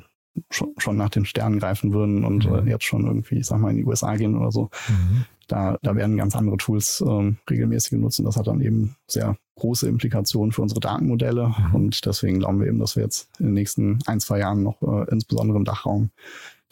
schon, 0.51 0.75
schon 0.79 0.97
nach 0.97 1.11
den 1.11 1.25
Sternen 1.25 1.59
greifen 1.59 1.93
würden 1.93 2.25
und 2.25 2.45
äh, 2.45 2.49
mhm. 2.49 2.69
äh, 2.69 2.71
jetzt 2.71 2.85
schon 2.85 3.07
irgendwie, 3.07 3.39
ich 3.39 3.47
sag 3.47 3.59
mal, 3.59 3.71
in 3.71 3.79
die 3.79 3.85
USA 3.85 4.17
gehen 4.17 4.37
oder 4.37 4.53
so, 4.53 4.71
mhm. 4.89 5.25
da, 5.49 5.79
da 5.83 5.97
werden 5.97 6.17
ganz 6.17 6.37
andere 6.37 6.57
Tools 6.57 7.03
ähm, 7.07 7.39
regelmäßig 7.51 7.91
genutzt. 7.91 8.19
Und 8.21 8.27
das 8.27 8.37
hat 8.37 8.47
dann 8.47 8.61
eben 8.61 8.97
sehr 9.09 9.37
große 9.57 9.89
Implikationen 9.89 10.53
für 10.53 10.63
unsere 10.63 10.81
Datenmodelle. 10.81 11.49
Mhm. 11.49 11.75
Und 11.75 12.07
deswegen 12.07 12.39
glauben 12.39 12.61
wir 12.61 12.69
eben, 12.69 12.78
dass 12.78 12.97
wir 12.97 13.02
jetzt 13.02 13.28
in 13.39 13.47
den 13.47 13.54
nächsten 13.54 13.99
ein, 14.07 14.21
zwei 14.21 14.39
Jahren 14.39 14.63
noch 14.63 14.80
äh, 14.83 15.11
insbesondere 15.11 15.59
im 15.59 15.65
Dachraum 15.65 16.11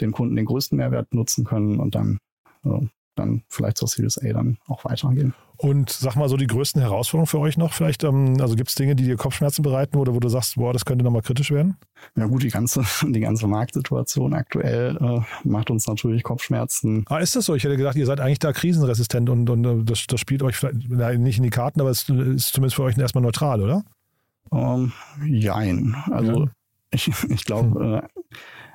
den 0.00 0.12
Kunden 0.12 0.36
den 0.36 0.44
größten 0.44 0.76
Mehrwert 0.76 1.14
nutzen 1.14 1.44
können 1.44 1.78
und 1.78 1.94
dann 1.94 2.18
äh, 2.64 2.86
dann 3.16 3.42
vielleicht 3.48 3.78
zur 3.78 3.88
Series 3.88 4.18
A 4.18 4.32
dann 4.32 4.58
auch 4.66 4.84
weitergehen. 4.84 5.34
Und 5.56 5.90
sag 5.90 6.16
mal 6.16 6.28
so 6.28 6.36
die 6.36 6.48
größten 6.48 6.80
Herausforderungen 6.80 7.28
für 7.28 7.38
euch 7.38 7.56
noch 7.56 7.72
vielleicht, 7.72 8.02
ähm, 8.02 8.36
also 8.40 8.56
gibt 8.56 8.70
es 8.70 8.74
Dinge, 8.74 8.96
die 8.96 9.04
dir 9.04 9.16
Kopfschmerzen 9.16 9.62
bereiten 9.62 9.96
oder 9.96 10.14
wo 10.14 10.20
du 10.20 10.28
sagst, 10.28 10.56
boah, 10.56 10.72
das 10.72 10.84
könnte 10.84 11.04
nochmal 11.04 11.22
kritisch 11.22 11.52
werden? 11.52 11.76
Ja 12.16 12.26
gut, 12.26 12.42
die 12.42 12.48
ganze, 12.48 12.82
die 13.08 13.20
ganze 13.20 13.46
Marktsituation 13.46 14.34
aktuell 14.34 14.96
äh, 14.96 15.20
macht 15.48 15.70
uns 15.70 15.86
natürlich 15.86 16.24
Kopfschmerzen. 16.24 17.04
Ah, 17.08 17.18
ist 17.18 17.36
das 17.36 17.44
so? 17.44 17.54
Ich 17.54 17.62
hätte 17.62 17.76
gedacht, 17.76 17.96
ihr 17.96 18.06
seid 18.06 18.20
eigentlich 18.20 18.40
da 18.40 18.52
krisenresistent 18.52 19.30
und, 19.30 19.48
und 19.48 19.64
äh, 19.64 19.84
das, 19.84 20.06
das 20.08 20.18
spielt 20.18 20.42
euch 20.42 20.56
vielleicht 20.56 21.20
nicht 21.20 21.36
in 21.36 21.44
die 21.44 21.50
Karten, 21.50 21.80
aber 21.80 21.90
es 21.90 22.08
ist 22.08 22.52
zumindest 22.52 22.74
für 22.74 22.82
euch 22.82 22.98
erstmal 22.98 23.22
neutral, 23.22 23.62
oder? 23.62 23.84
Ähm, 24.52 24.92
jein. 25.24 25.94
Also 26.10 26.44
ja. 26.44 26.50
ich, 26.90 27.12
ich 27.28 27.44
glaube, 27.44 27.78
hm. 27.78 27.94
äh, 27.94 28.02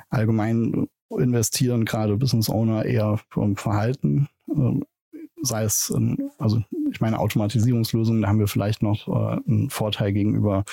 allgemein 0.10 0.88
investieren 1.10 1.86
gerade 1.86 2.18
Business 2.18 2.50
Owner 2.50 2.86
eher 2.86 3.20
vom 3.30 3.56
Verhalten. 3.56 4.28
Ähm, 4.50 4.86
sei 5.42 5.64
es, 5.64 5.94
also 6.38 6.62
ich 6.92 7.00
meine 7.00 7.20
Automatisierungslösungen, 7.20 8.22
da 8.22 8.28
haben 8.28 8.40
wir 8.40 8.48
vielleicht 8.48 8.84
noch 8.84 9.08
äh, 9.08 9.40
einen 9.48 9.70
Vorteil 9.70 10.12
gegenüber 10.12 10.66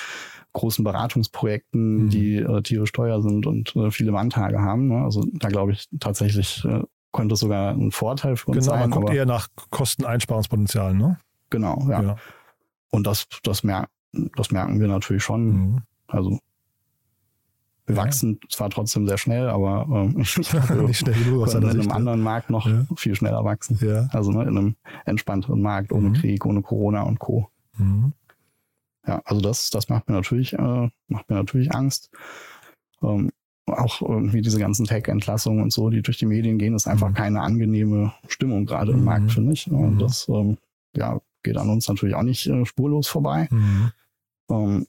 großen 0.53 0.83
Beratungsprojekten, 0.83 2.05
mhm. 2.05 2.09
die 2.09 2.35
äh, 2.37 2.61
tierisch 2.61 2.91
teuer 2.91 3.21
sind 3.21 3.45
und 3.47 3.75
äh, 3.75 3.91
viele 3.91 4.11
Manntage 4.11 4.59
haben. 4.59 4.89
Ne? 4.89 5.03
Also 5.03 5.23
da 5.33 5.47
glaube 5.49 5.71
ich 5.71 5.87
tatsächlich 5.99 6.67
könnte 7.13 7.33
es 7.33 7.39
sogar 7.39 7.71
ein 7.71 7.91
Vorteil 7.91 8.35
für 8.35 8.51
uns 8.51 8.65
genau, 8.65 8.77
sein. 8.77 8.83
Genau, 8.83 8.95
man 8.95 9.05
guckt 9.05 9.15
eher 9.15 9.25
nach 9.25 9.47
Kosteneinsparungspotenzial, 9.69 10.93
ne? 10.93 11.17
Genau, 11.49 11.85
ja. 11.89 12.01
ja. 12.01 12.15
Und 12.91 13.07
das, 13.07 13.27
das, 13.43 13.63
mer 13.63 13.87
das 14.35 14.51
merken 14.51 14.79
wir 14.79 14.87
natürlich 14.87 15.23
schon. 15.23 15.45
Mhm. 15.45 15.81
Also 16.07 16.39
wir 17.87 17.95
ja. 17.95 18.03
wachsen 18.03 18.39
zwar 18.49 18.69
trotzdem 18.69 19.07
sehr 19.07 19.17
schnell, 19.17 19.47
aber 19.47 19.87
ähm, 19.89 20.19
ich 20.39 20.49
glaube, 20.49 20.73
nicht 20.83 20.99
schnell 20.99 21.15
genug, 21.15 21.47
in 21.53 21.65
einem 21.65 21.91
anderen 21.91 22.21
Markt 22.21 22.49
noch 22.49 22.67
ja. 22.67 22.85
viel 22.95 23.15
schneller 23.15 23.43
wachsen. 23.43 23.79
Ja. 23.81 24.07
Also 24.11 24.31
ne, 24.31 24.43
in 24.43 24.57
einem 24.57 24.75
entspannteren 25.05 25.61
Markt, 25.61 25.91
ohne 25.91 26.09
mhm. 26.09 26.13
Krieg, 26.13 26.45
ohne 26.45 26.61
Corona 26.61 27.03
und 27.03 27.19
Co. 27.19 27.49
Mhm. 27.77 28.13
Ja, 29.07 29.21
also 29.23 29.41
das, 29.41 29.69
das 29.69 29.87
macht 29.87 30.09
mir 30.09 30.15
natürlich, 30.15 30.53
äh, 30.53 30.89
macht 31.07 31.29
mir 31.29 31.37
natürlich 31.37 31.73
Angst. 31.73 32.11
Ähm, 33.01 33.31
auch 33.65 34.01
irgendwie 34.01 34.41
diese 34.41 34.59
ganzen 34.59 34.85
Tech-Entlassungen 34.85 35.61
und 35.61 35.73
so, 35.73 35.89
die 35.89 36.01
durch 36.01 36.17
die 36.17 36.25
Medien 36.25 36.57
gehen, 36.57 36.75
ist 36.75 36.87
einfach 36.87 37.09
mhm. 37.09 37.13
keine 37.13 37.41
angenehme 37.41 38.13
Stimmung 38.27 38.65
gerade 38.65 38.93
im 38.93 39.03
Markt, 39.03 39.25
mhm. 39.25 39.29
finde 39.29 39.53
ich. 39.53 39.69
Und 39.69 39.95
mhm. 39.95 39.99
das 39.99 40.27
ähm, 40.29 40.57
ja, 40.95 41.19
geht 41.43 41.57
an 41.57 41.69
uns 41.69 41.87
natürlich 41.87 42.15
auch 42.15 42.23
nicht 42.23 42.47
äh, 42.47 42.65
spurlos 42.65 43.07
vorbei. 43.07 43.47
Mhm. 43.49 43.91
Ähm, 44.49 44.87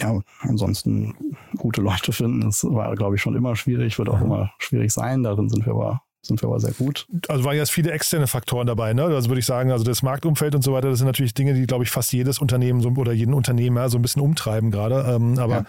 ja, 0.00 0.20
ansonsten 0.40 1.14
gute 1.56 1.80
Leute 1.80 2.12
finden, 2.12 2.40
das 2.42 2.64
war, 2.64 2.94
glaube 2.96 3.16
ich, 3.16 3.22
schon 3.22 3.36
immer 3.36 3.56
schwierig, 3.56 3.98
wird 3.98 4.08
auch 4.08 4.20
immer 4.20 4.50
schwierig 4.58 4.92
sein. 4.92 5.22
Darin 5.22 5.48
sind 5.48 5.66
wir 5.66 5.72
aber 5.72 6.02
sind 6.22 6.42
wir 6.42 6.48
aber 6.48 6.60
sehr 6.60 6.72
gut. 6.72 7.06
Also 7.28 7.44
waren 7.44 7.56
jetzt 7.56 7.70
viele 7.70 7.92
externe 7.92 8.26
Faktoren 8.26 8.66
dabei, 8.66 8.92
ne? 8.92 9.04
Also 9.04 9.30
würde 9.30 9.40
ich 9.40 9.46
sagen, 9.46 9.72
also 9.72 9.84
das 9.84 10.02
Marktumfeld 10.02 10.54
und 10.54 10.62
so 10.62 10.72
weiter, 10.72 10.90
das 10.90 10.98
sind 10.98 11.06
natürlich 11.06 11.32
Dinge, 11.32 11.54
die, 11.54 11.66
glaube 11.66 11.84
ich, 11.84 11.90
fast 11.90 12.12
jedes 12.12 12.38
Unternehmen 12.38 12.80
so, 12.80 12.90
oder 12.90 13.12
jeden 13.12 13.32
Unternehmer 13.32 13.88
so 13.88 13.98
ein 13.98 14.02
bisschen 14.02 14.20
umtreiben 14.20 14.70
gerade. 14.70 15.14
Ähm, 15.14 15.38
aber 15.38 15.64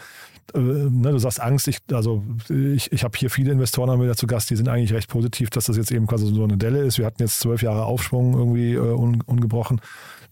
ja. 0.54 0.60
äh, 0.60 0.60
ne, 0.60 1.12
du 1.12 1.18
sagst 1.20 1.42
Angst, 1.42 1.70
ich, 1.70 1.78
also 1.94 2.24
ich, 2.50 2.92
ich 2.92 3.04
habe 3.04 3.18
hier 3.18 3.30
viele 3.30 3.52
Investoren 3.52 4.02
wieder 4.02 4.18
zu 4.18 4.28
Gast, 4.28 4.50
die 4.50 4.58
sind 4.58 4.68
eigentlich 4.68 4.94
recht 4.94 5.10
positiv, 5.10 5.50
dass 5.52 5.66
das 5.66 5.78
jetzt 5.78 5.92
eben 5.92 6.06
quasi 6.06 6.26
so 6.28 6.44
eine 6.44 6.58
Delle 6.58 6.80
ist. 6.80 6.98
Wir 6.98 7.06
hatten 7.06 7.22
jetzt 7.22 7.40
zwölf 7.40 7.62
Jahre 7.62 7.86
Aufschwung 7.86 8.34
irgendwie 8.34 8.74
äh, 8.74 8.80
un, 8.80 9.22
ungebrochen. 9.26 9.80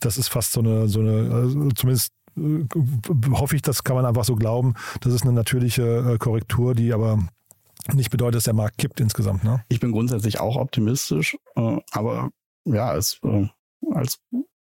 Das 0.01 0.17
ist 0.17 0.27
fast 0.27 0.51
so 0.51 0.59
eine, 0.59 0.89
so 0.89 0.99
eine, 0.99 1.33
also 1.33 1.69
zumindest 1.71 2.13
hoffe 3.31 3.55
ich, 3.55 3.61
das 3.61 3.83
kann 3.83 3.95
man 3.95 4.05
einfach 4.05 4.23
so 4.23 4.35
glauben. 4.35 4.75
Das 5.01 5.13
ist 5.13 5.23
eine 5.23 5.33
natürliche 5.33 6.13
äh, 6.13 6.17
Korrektur, 6.17 6.75
die 6.75 6.93
aber 6.93 7.19
nicht 7.93 8.09
bedeutet, 8.09 8.35
dass 8.35 8.43
der 8.43 8.53
Markt 8.53 8.77
kippt 8.77 8.99
insgesamt. 8.99 9.43
Ne? 9.43 9.63
Ich 9.69 9.79
bin 9.79 9.91
grundsätzlich 9.91 10.39
auch 10.39 10.55
optimistisch, 10.55 11.37
äh, 11.55 11.77
aber 11.91 12.29
ja, 12.65 12.87
als, 12.89 13.19
als 13.91 14.19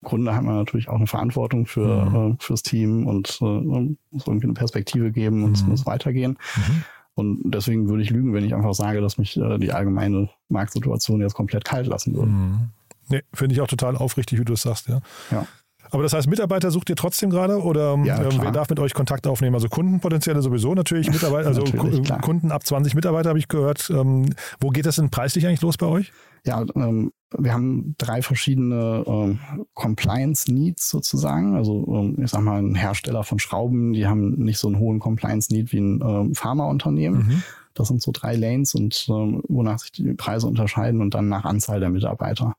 Gründer 0.04 0.34
hat 0.34 0.44
man 0.44 0.56
natürlich 0.56 0.88
auch 0.88 0.96
eine 0.96 1.06
Verantwortung 1.06 1.66
für 1.66 2.04
mhm. 2.04 2.36
fürs 2.38 2.62
Team 2.62 3.06
und 3.06 3.40
muss 3.40 4.26
irgendwie 4.26 4.46
eine 4.46 4.54
Perspektive 4.54 5.10
geben 5.10 5.42
und 5.42 5.50
mhm. 5.50 5.54
es 5.54 5.66
muss 5.66 5.86
weitergehen. 5.86 6.38
Mhm. 6.56 6.84
Und 7.14 7.50
deswegen 7.50 7.88
würde 7.88 8.04
ich 8.04 8.10
lügen, 8.10 8.32
wenn 8.32 8.44
ich 8.44 8.54
einfach 8.54 8.74
sage, 8.74 9.00
dass 9.00 9.18
mich 9.18 9.32
die 9.32 9.72
allgemeine 9.72 10.30
Marktsituation 10.48 11.20
jetzt 11.20 11.34
komplett 11.34 11.64
kalt 11.64 11.88
lassen 11.88 12.14
würde. 12.14 12.30
Mhm. 12.30 12.68
Nee, 13.08 13.22
finde 13.32 13.54
ich 13.54 13.60
auch 13.60 13.66
total 13.66 13.96
aufrichtig, 13.96 14.38
wie 14.38 14.44
du 14.44 14.52
es 14.52 14.62
sagst, 14.62 14.88
ja. 14.88 15.00
Ja. 15.30 15.46
Aber 15.90 16.02
das 16.02 16.12
heißt, 16.12 16.28
Mitarbeiter 16.28 16.70
sucht 16.70 16.90
ihr 16.90 16.96
trotzdem 16.96 17.30
gerade 17.30 17.62
oder 17.62 17.96
ja, 18.04 18.22
ähm, 18.22 18.38
wer 18.40 18.50
darf 18.50 18.68
mit 18.68 18.80
euch 18.80 18.94
Kontakt 18.94 19.26
aufnehmen? 19.26 19.54
Also 19.54 19.68
Kundenpotenzielle 19.68 20.42
sowieso 20.42 20.74
natürlich, 20.74 21.10
Mitarbeiter, 21.10 21.48
also 21.48 21.62
natürlich, 21.74 22.08
Kunden 22.20 22.52
ab 22.52 22.66
20 22.66 22.94
Mitarbeiter 22.94 23.30
habe 23.30 23.38
ich 23.38 23.48
gehört. 23.48 23.90
Ähm, 23.90 24.30
wo 24.60 24.68
geht 24.68 24.86
das 24.86 24.96
denn 24.96 25.10
preislich 25.10 25.46
eigentlich 25.46 25.62
los 25.62 25.76
bei 25.76 25.86
euch? 25.86 26.12
Ja, 26.44 26.64
ähm, 26.76 27.12
wir 27.36 27.52
haben 27.52 27.94
drei 27.98 28.22
verschiedene 28.22 29.04
ähm, 29.06 29.38
Compliance 29.74 30.52
Needs 30.52 30.88
sozusagen. 30.88 31.56
Also 31.56 31.86
ähm, 31.88 32.22
ich 32.22 32.30
sag 32.30 32.40
mal, 32.40 32.62
ein 32.62 32.74
Hersteller 32.74 33.24
von 33.24 33.38
Schrauben, 33.38 33.92
die 33.92 34.06
haben 34.06 34.30
nicht 34.30 34.58
so 34.58 34.68
einen 34.68 34.78
hohen 34.78 34.98
Compliance 34.98 35.52
Need 35.52 35.72
wie 35.72 35.80
ein 35.80 36.00
ähm, 36.02 36.34
Pharmaunternehmen. 36.34 37.26
Mhm. 37.26 37.42
Das 37.74 37.88
sind 37.88 38.02
so 38.02 38.10
drei 38.12 38.34
Lanes 38.34 38.74
und 38.74 39.06
ähm, 39.08 39.42
wonach 39.48 39.78
sich 39.78 39.92
die 39.92 40.14
Preise 40.14 40.46
unterscheiden 40.46 41.00
und 41.00 41.14
dann 41.14 41.28
nach 41.28 41.44
Anzahl 41.44 41.80
der 41.80 41.90
Mitarbeiter. 41.90 42.54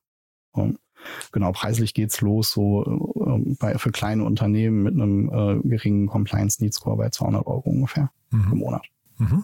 Genau, 1.32 1.52
preislich 1.52 1.94
geht's 1.94 2.22
los, 2.22 2.52
so 2.52 2.84
äh, 2.84 3.56
bei, 3.60 3.78
für 3.78 3.92
kleine 3.92 4.24
Unternehmen 4.24 4.84
mit 4.84 4.94
einem 4.94 5.30
äh, 5.30 5.68
geringen 5.68 6.08
Compliance 6.08 6.62
Need 6.64 6.74
Score 6.74 6.98
bei 6.98 7.10
200 7.10 7.46
Euro 7.48 7.70
ungefähr 7.70 8.12
Mhm. 8.32 8.52
im 8.52 8.58
Monat. 8.60 8.86
Mhm. 9.18 9.44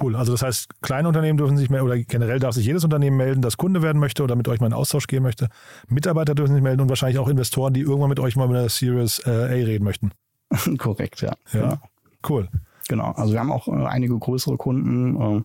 Cool. 0.00 0.14
Also 0.14 0.32
das 0.32 0.42
heißt, 0.42 0.82
kleine 0.82 1.08
Unternehmen 1.08 1.38
dürfen 1.38 1.56
sich 1.56 1.70
melden 1.70 1.86
oder 1.86 1.98
generell 1.98 2.38
darf 2.38 2.54
sich 2.54 2.66
jedes 2.66 2.84
Unternehmen 2.84 3.16
melden, 3.16 3.40
das 3.40 3.56
Kunde 3.56 3.82
werden 3.82 3.98
möchte 3.98 4.22
oder 4.22 4.36
mit 4.36 4.46
euch 4.46 4.60
mal 4.60 4.66
in 4.66 4.72
Austausch 4.74 5.06
gehen 5.06 5.22
möchte. 5.22 5.48
Mitarbeiter 5.88 6.34
dürfen 6.34 6.54
sich 6.54 6.62
melden 6.62 6.82
und 6.82 6.88
wahrscheinlich 6.88 7.18
auch 7.18 7.28
Investoren, 7.28 7.72
die 7.72 7.80
irgendwann 7.80 8.10
mit 8.10 8.20
euch 8.20 8.36
mal 8.36 8.46
mit 8.46 8.58
einer 8.58 8.68
Series 8.68 9.20
äh, 9.26 9.30
A 9.30 9.46
reden 9.46 9.84
möchten. 9.84 10.10
Korrekt, 10.78 11.22
ja. 11.22 11.32
Ja. 11.52 11.60
ja. 11.60 11.80
Cool. 12.28 12.48
Genau. 12.88 13.12
Also 13.12 13.32
wir 13.32 13.40
haben 13.40 13.50
auch 13.50 13.68
äh, 13.68 13.86
einige 13.86 14.18
größere 14.18 14.56
Kunden. 14.56 15.38
Äh, 15.38 15.42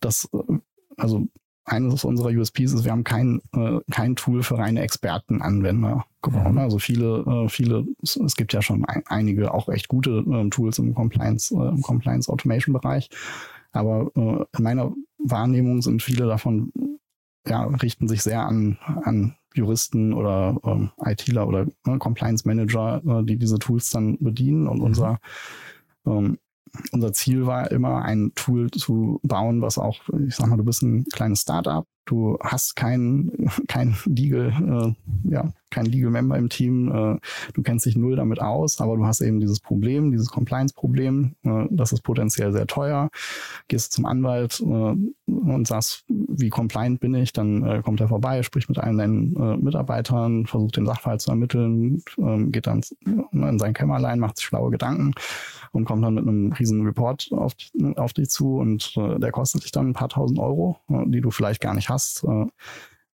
das, 0.00 0.28
also 0.96 1.26
eines 1.68 2.04
unserer 2.04 2.30
USPs 2.30 2.72
ist, 2.72 2.84
wir 2.84 2.92
haben 2.92 3.04
kein, 3.04 3.40
äh, 3.54 3.78
kein 3.90 4.16
Tool 4.16 4.42
für 4.42 4.58
reine 4.58 4.80
Expertenanwender 4.80 6.06
gebaut. 6.22 6.52
Mhm. 6.52 6.58
Also 6.58 6.78
viele, 6.78 7.24
äh, 7.26 7.48
viele, 7.48 7.86
es, 8.02 8.36
gibt 8.36 8.52
ja 8.52 8.62
schon 8.62 8.84
ein, 8.84 9.02
einige 9.06 9.52
auch 9.52 9.68
echt 9.68 9.88
gute 9.88 10.24
äh, 10.28 10.48
Tools 10.50 10.78
im 10.78 10.94
Compliance, 10.94 11.54
äh, 11.54 11.68
im 11.68 11.82
Compliance 11.82 12.30
Automation 12.30 12.72
Bereich. 12.72 13.10
Aber 13.72 14.10
äh, 14.16 14.56
in 14.56 14.64
meiner 14.64 14.92
Wahrnehmung 15.18 15.82
sind 15.82 16.02
viele 16.02 16.26
davon, 16.26 16.72
ja, 17.46 17.64
richten 17.64 18.08
sich 18.08 18.22
sehr 18.22 18.46
an, 18.46 18.78
an 19.02 19.36
Juristen 19.54 20.12
oder 20.12 20.58
ähm, 20.64 20.90
ITler 21.04 21.46
oder 21.46 21.66
ne, 21.86 21.98
Compliance 21.98 22.46
Manager, 22.46 23.02
äh, 23.06 23.24
die 23.24 23.36
diese 23.36 23.58
Tools 23.58 23.90
dann 23.90 24.18
bedienen. 24.18 24.66
Und 24.66 24.78
Mhm. 24.78 24.84
unser, 24.84 25.18
ähm, 26.06 26.38
unser 26.92 27.12
Ziel 27.12 27.46
war 27.46 27.70
immer, 27.70 28.02
ein 28.02 28.32
Tool 28.34 28.70
zu 28.70 29.20
bauen, 29.22 29.62
was 29.62 29.78
auch, 29.78 30.00
ich 30.26 30.36
sag 30.36 30.48
mal, 30.48 30.56
du 30.56 30.64
bist 30.64 30.82
ein 30.82 31.04
kleines 31.12 31.42
Startup, 31.42 31.86
du 32.08 32.38
hast 32.42 32.76
keinen 32.76 33.48
kein 33.68 33.96
Legal, 34.06 34.94
äh, 35.26 35.30
ja, 35.30 35.52
kein 35.70 35.86
Legal 35.86 36.10
Member 36.10 36.36
im 36.36 36.48
Team, 36.48 36.88
äh, 36.88 37.18
du 37.52 37.62
kennst 37.62 37.86
dich 37.86 37.96
null 37.96 38.16
damit 38.16 38.40
aus, 38.40 38.80
aber 38.80 38.96
du 38.96 39.04
hast 39.04 39.20
eben 39.20 39.40
dieses 39.40 39.60
Problem, 39.60 40.10
dieses 40.10 40.30
Compliance-Problem, 40.30 41.34
äh, 41.44 41.66
das 41.70 41.92
ist 41.92 42.02
potenziell 42.02 42.52
sehr 42.52 42.66
teuer. 42.66 43.10
Gehst 43.68 43.92
zum 43.92 44.06
Anwalt 44.06 44.60
äh, 44.60 44.64
und 45.26 45.66
sagst, 45.66 46.04
wie 46.08 46.48
compliant 46.48 47.00
bin 47.00 47.14
ich, 47.14 47.32
dann 47.32 47.62
äh, 47.64 47.82
kommt 47.82 48.00
er 48.00 48.08
vorbei, 48.08 48.42
spricht 48.42 48.68
mit 48.68 48.78
allen 48.78 48.98
deinen 48.98 49.36
äh, 49.36 49.56
Mitarbeitern, 49.56 50.46
versucht 50.46 50.76
den 50.76 50.86
Sachverhalt 50.86 51.20
zu 51.20 51.30
ermitteln, 51.30 52.02
ähm, 52.18 52.50
geht 52.50 52.66
dann 52.66 52.80
in 53.32 53.58
sein 53.58 53.74
Kämmerlein, 53.74 54.18
macht 54.18 54.38
sich 54.38 54.46
schlaue 54.46 54.70
Gedanken 54.70 55.12
und 55.72 55.84
kommt 55.84 56.02
dann 56.02 56.14
mit 56.14 56.26
einem 56.26 56.52
riesen 56.52 56.84
Report 56.86 57.28
auf, 57.32 57.52
auf 57.96 58.12
dich 58.14 58.30
zu 58.30 58.56
und 58.56 58.96
der 58.96 59.30
kostet 59.32 59.64
dich 59.64 59.72
dann 59.72 59.88
ein 59.88 59.92
paar 59.92 60.08
tausend 60.08 60.38
Euro, 60.38 60.78
die 61.06 61.20
du 61.20 61.30
vielleicht 61.30 61.60
gar 61.60 61.74
nicht 61.74 61.88
hast. 61.88 61.97
Äh, 62.24 62.46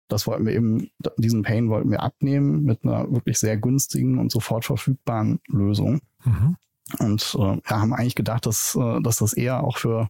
das 0.07 0.25
wollten 0.25 0.45
wir 0.45 0.53
eben, 0.53 0.89
diesen 1.17 1.43
Pain 1.43 1.69
wollten 1.69 1.91
wir 1.91 2.01
abnehmen 2.01 2.63
mit 2.63 2.83
einer 2.83 3.11
wirklich 3.11 3.37
sehr 3.37 3.57
günstigen 3.57 4.17
und 4.17 4.31
sofort 4.31 4.65
verfügbaren 4.65 5.39
Lösung. 5.47 6.01
Mhm. 6.25 6.57
Und 6.97 7.37
äh, 7.39 7.61
ja, 7.69 7.81
haben 7.81 7.93
eigentlich 7.93 8.15
gedacht, 8.15 8.45
dass, 8.45 8.75
äh, 8.75 9.01
dass 9.01 9.17
das 9.17 9.33
eher 9.33 9.63
auch 9.63 9.77
für 9.77 10.09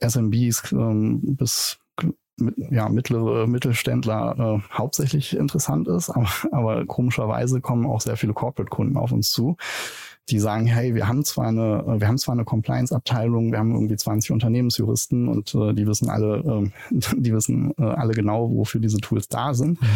SMBs 0.00 0.72
ähm, 0.72 1.36
bis 1.36 1.78
mit, 2.36 2.54
ja, 2.70 2.88
mittlere 2.88 3.46
Mittelständler 3.46 4.36
äh, 4.38 4.74
hauptsächlich 4.76 5.36
interessant 5.36 5.88
ist. 5.88 6.10
Aber, 6.10 6.28
aber 6.52 6.86
komischerweise 6.86 7.60
kommen 7.60 7.86
auch 7.86 8.00
sehr 8.00 8.16
viele 8.16 8.32
Corporate-Kunden 8.32 8.96
auf 8.96 9.12
uns 9.12 9.30
zu, 9.30 9.56
die 10.30 10.38
sagen, 10.38 10.66
hey, 10.66 10.94
wir 10.94 11.06
haben 11.06 11.24
zwar 11.24 11.48
eine, 11.48 11.84
äh, 11.86 12.00
wir 12.00 12.08
haben 12.08 12.18
zwar 12.18 12.34
eine 12.34 12.44
Compliance-Abteilung, 12.44 13.52
wir 13.52 13.58
haben 13.58 13.72
irgendwie 13.72 13.96
20 13.96 14.30
Unternehmensjuristen 14.30 15.28
und 15.28 15.54
äh, 15.54 15.74
die 15.74 15.86
wissen 15.86 16.08
alle, 16.08 16.70
äh, 16.90 16.96
die 17.16 17.32
wissen 17.34 17.74
äh, 17.78 17.82
alle 17.82 18.14
genau, 18.14 18.50
wofür 18.50 18.80
diese 18.80 18.98
Tools 18.98 19.28
da 19.28 19.52
sind. 19.54 19.80
Mhm. 19.80 19.86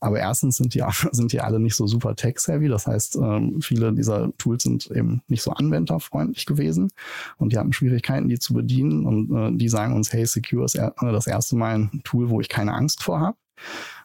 Aber 0.00 0.18
erstens 0.18 0.56
sind 0.56 0.74
die, 0.74 0.82
sind 1.12 1.32
die 1.32 1.40
alle 1.40 1.58
nicht 1.58 1.74
so 1.74 1.86
super 1.86 2.14
tech-savvy. 2.14 2.68
Das 2.68 2.86
heißt, 2.86 3.16
ähm, 3.16 3.60
viele 3.62 3.92
dieser 3.92 4.30
Tools 4.36 4.64
sind 4.64 4.90
eben 4.90 5.22
nicht 5.28 5.42
so 5.42 5.52
anwenderfreundlich 5.52 6.44
gewesen 6.44 6.90
und 7.38 7.52
die 7.52 7.58
hatten 7.58 7.72
Schwierigkeiten, 7.72 8.28
die 8.28 8.38
zu 8.38 8.52
bedienen. 8.54 9.06
Und 9.06 9.30
äh, 9.34 9.56
die 9.56 9.68
sagen 9.68 9.94
uns, 9.94 10.12
hey, 10.12 10.26
Secure 10.26 10.64
ist 10.64 10.74
äh, 10.74 10.90
das 11.00 11.26
erste 11.26 11.56
Mal 11.56 11.74
ein 11.74 12.00
Tool, 12.04 12.28
wo 12.28 12.40
ich 12.40 12.48
keine 12.48 12.74
Angst 12.74 13.02
vor 13.02 13.20
habe. 13.20 13.36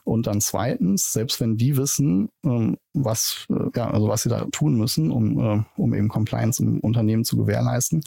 Und 0.04 0.28
dann 0.28 0.42
zweitens, 0.42 1.13
selbst 1.13 1.39
wenn 1.39 1.56
die 1.56 1.78
wissen, 1.78 2.30
ähm, 2.44 2.78
was, 2.94 3.46
äh, 3.50 3.70
ja, 3.76 3.89
also 3.89 4.10
was 4.10 4.24
sie 4.24 4.30
da 4.30 4.46
tun 4.52 4.76
müssen, 4.76 5.12
um, 5.12 5.39
äh, 5.39 5.63
um 5.78 5.94
eben 5.94 6.10
Compliance 6.10 6.62
im 6.62 6.80
Unternehmen 6.82 7.24
zu 7.24 7.38
gewährleisten, 7.38 8.04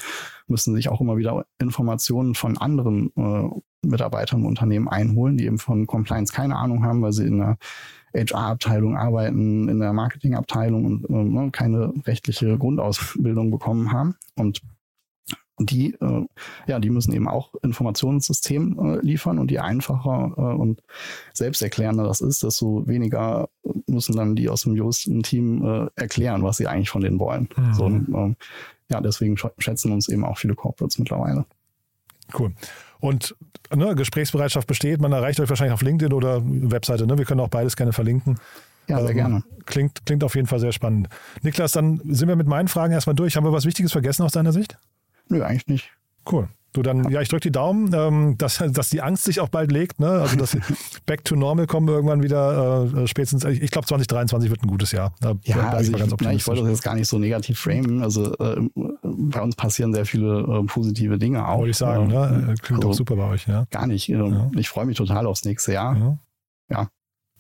müssen 0.46 0.74
sich 0.74 0.90
auch 0.90 1.00
immer 1.00 1.16
wieder 1.16 1.46
Informationen 1.58 2.34
von 2.34 2.58
anderen 2.58 3.10
äh, 3.16 3.48
Mitarbeitern 3.86 4.40
im 4.40 4.46
Unternehmen 4.46 4.88
einholen, 4.88 5.38
die 5.38 5.46
eben 5.46 5.58
von 5.58 5.86
Compliance 5.86 6.32
keine 6.32 6.56
Ahnung 6.56 6.84
haben, 6.84 7.00
weil 7.02 7.12
sie 7.12 7.26
in 7.26 7.38
der 7.38 7.56
HR-Abteilung 8.14 8.96
arbeiten, 8.96 9.68
in 9.68 9.78
der 9.78 9.92
Marketingabteilung 9.92 10.84
und 10.84 11.10
äh, 11.10 11.12
ne, 11.12 11.50
keine 11.50 11.92
rechtliche 12.06 12.58
Grundausbildung 12.58 13.50
bekommen 13.50 13.92
haben. 13.92 14.16
Und 14.34 14.60
die, 15.58 15.94
äh, 15.94 16.26
ja, 16.66 16.78
die 16.78 16.90
müssen 16.90 17.12
eben 17.12 17.28
auch 17.28 17.54
Informationssystem 17.62 18.78
äh, 18.78 18.98
liefern 19.00 19.38
und 19.38 19.50
je 19.50 19.58
einfacher 19.58 20.32
äh, 20.36 20.40
und 20.40 20.82
selbsterklärender 21.32 22.04
das 22.04 22.20
ist, 22.20 22.42
desto 22.42 22.86
weniger 22.86 23.48
müssen 23.86 24.16
dann 24.16 24.36
die 24.36 24.48
aus 24.48 24.62
dem 24.62 24.76
Juristenteam 24.76 25.64
äh, 25.64 25.86
erklären, 25.96 26.42
was 26.42 26.58
sie 26.58 26.66
eigentlich 26.66 26.90
von 26.90 27.02
denen 27.02 27.18
wollen. 27.18 27.48
Mhm. 27.56 27.74
So, 27.74 27.84
und, 27.84 28.08
ähm, 28.08 28.36
ja, 28.90 29.00
deswegen 29.00 29.34
sch- 29.36 29.50
schätzen 29.58 29.92
uns 29.92 30.08
eben 30.08 30.24
auch 30.24 30.38
viele 30.38 30.54
Corporates 30.54 30.98
mittlerweile. 30.98 31.46
Cool. 32.38 32.52
Und 33.00 33.36
ne, 33.74 33.94
Gesprächsbereitschaft 33.94 34.66
besteht, 34.66 35.00
man 35.00 35.12
erreicht 35.12 35.38
euch 35.40 35.48
wahrscheinlich 35.48 35.74
auf 35.74 35.82
LinkedIn 35.82 36.12
oder 36.12 36.42
Webseite. 36.44 37.06
Ne? 37.06 37.18
Wir 37.18 37.24
können 37.24 37.40
auch 37.40 37.48
beides 37.48 37.76
gerne 37.76 37.92
verlinken. 37.92 38.38
Ja, 38.88 39.00
sehr 39.00 39.10
Ähm, 39.10 39.16
gerne. 39.16 39.44
Klingt, 39.64 40.06
klingt 40.06 40.22
auf 40.22 40.34
jeden 40.36 40.46
Fall 40.46 40.60
sehr 40.60 40.72
spannend. 40.72 41.08
Niklas, 41.42 41.72
dann 41.72 42.00
sind 42.04 42.28
wir 42.28 42.36
mit 42.36 42.46
meinen 42.46 42.68
Fragen 42.68 42.92
erstmal 42.92 43.16
durch. 43.16 43.36
Haben 43.36 43.44
wir 43.44 43.52
was 43.52 43.64
Wichtiges 43.64 43.92
vergessen 43.92 44.22
aus 44.22 44.32
deiner 44.32 44.52
Sicht? 44.52 44.78
Nö, 45.28 45.42
eigentlich 45.42 45.66
nicht. 45.66 45.90
Cool. 46.30 46.48
Du 46.72 46.82
dann, 46.82 47.08
ja, 47.10 47.22
ich 47.22 47.28
drücke 47.30 47.40
die 47.40 47.52
Daumen, 47.52 47.90
ähm, 47.94 48.36
dass, 48.36 48.62
dass 48.68 48.90
die 48.90 49.00
Angst 49.00 49.24
sich 49.24 49.40
auch 49.40 49.48
bald 49.48 49.72
legt, 49.72 49.98
ne? 49.98 50.10
Also 50.10 50.36
dass 50.36 50.54
Back 51.06 51.24
to 51.24 51.34
Normal 51.34 51.66
kommen 51.66 51.88
irgendwann 51.88 52.22
wieder 52.22 52.86
äh, 52.94 53.06
spätestens, 53.06 53.44
ich, 53.44 53.62
ich 53.62 53.70
glaube 53.70 53.86
2023 53.86 54.50
wird 54.50 54.62
ein 54.62 54.66
gutes 54.66 54.92
Jahr. 54.92 55.14
Da 55.20 55.36
Ja, 55.44 55.70
also 55.70 55.96
ich, 55.96 56.04
na, 56.20 56.32
ich 56.32 56.46
wollte 56.46 56.60
das 56.62 56.70
jetzt 56.70 56.82
gar 56.82 56.94
nicht 56.94 57.08
so 57.08 57.18
negativ 57.18 57.58
framen. 57.58 58.02
Also 58.02 58.36
äh, 58.36 58.68
bei 58.74 59.40
uns 59.40 59.56
passieren 59.56 59.94
sehr 59.94 60.04
viele 60.04 60.40
äh, 60.40 60.66
positive 60.66 61.16
Dinge 61.18 61.48
auch. 61.48 61.60
Wollte 61.60 61.70
ich 61.70 61.76
sagen, 61.78 62.10
Ähm, 62.10 62.44
ne? 62.46 62.52
Äh, 62.52 62.54
Klingt 62.60 62.80
also 62.80 62.90
auch 62.90 62.94
super 62.94 63.16
bei 63.16 63.28
euch, 63.30 63.46
ja. 63.46 63.64
Gar 63.70 63.86
nicht. 63.86 64.10
Ähm, 64.10 64.32
Ja. 64.34 64.50
Ich 64.58 64.68
freue 64.68 64.84
mich 64.84 64.98
total 64.98 65.26
aufs 65.26 65.46
nächste 65.46 65.72
Jahr. 65.72 65.96
ja. 65.96 66.18
Ja. 66.68 66.88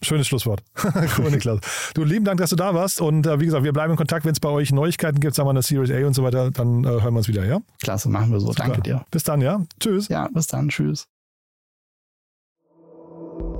Schönes 0.02 0.26
Schlusswort. 0.26 0.62
cool, 1.18 1.30
Niklas. 1.30 1.60
Du, 1.94 2.04
lieben 2.04 2.24
Dank, 2.24 2.38
dass 2.38 2.50
du 2.50 2.56
da 2.56 2.74
warst. 2.74 3.00
Und 3.00 3.26
äh, 3.26 3.40
wie 3.40 3.46
gesagt, 3.46 3.64
wir 3.64 3.72
bleiben 3.72 3.92
in 3.92 3.96
Kontakt. 3.96 4.24
Wenn 4.24 4.32
es 4.32 4.40
bei 4.40 4.50
euch 4.50 4.72
Neuigkeiten 4.72 5.20
gibt, 5.20 5.34
sagen 5.34 5.46
wir 5.46 5.50
eine 5.50 5.62
Series 5.62 5.90
A 5.90 6.06
und 6.06 6.14
so 6.14 6.22
weiter, 6.22 6.50
dann 6.50 6.84
äh, 6.84 6.88
hören 6.88 7.14
wir 7.14 7.18
uns 7.18 7.28
wieder, 7.28 7.44
ja? 7.44 7.60
Klasse, 7.82 8.08
machen 8.08 8.30
wir 8.30 8.40
so. 8.40 8.48
Super. 8.48 8.64
Danke 8.64 8.82
dir. 8.82 9.04
Bis 9.10 9.24
dann, 9.24 9.40
ja? 9.40 9.62
Tschüss. 9.80 10.08
Ja, 10.08 10.28
bis 10.32 10.46
dann. 10.46 10.68
Tschüss. 10.68 11.08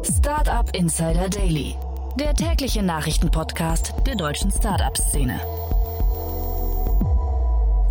Startup 0.02 0.68
Insider 0.74 1.28
Daily, 1.28 1.74
der 2.18 2.34
tägliche 2.34 2.82
Nachrichtenpodcast 2.82 3.94
der 4.06 4.16
deutschen 4.16 4.50
Startup-Szene. 4.50 5.40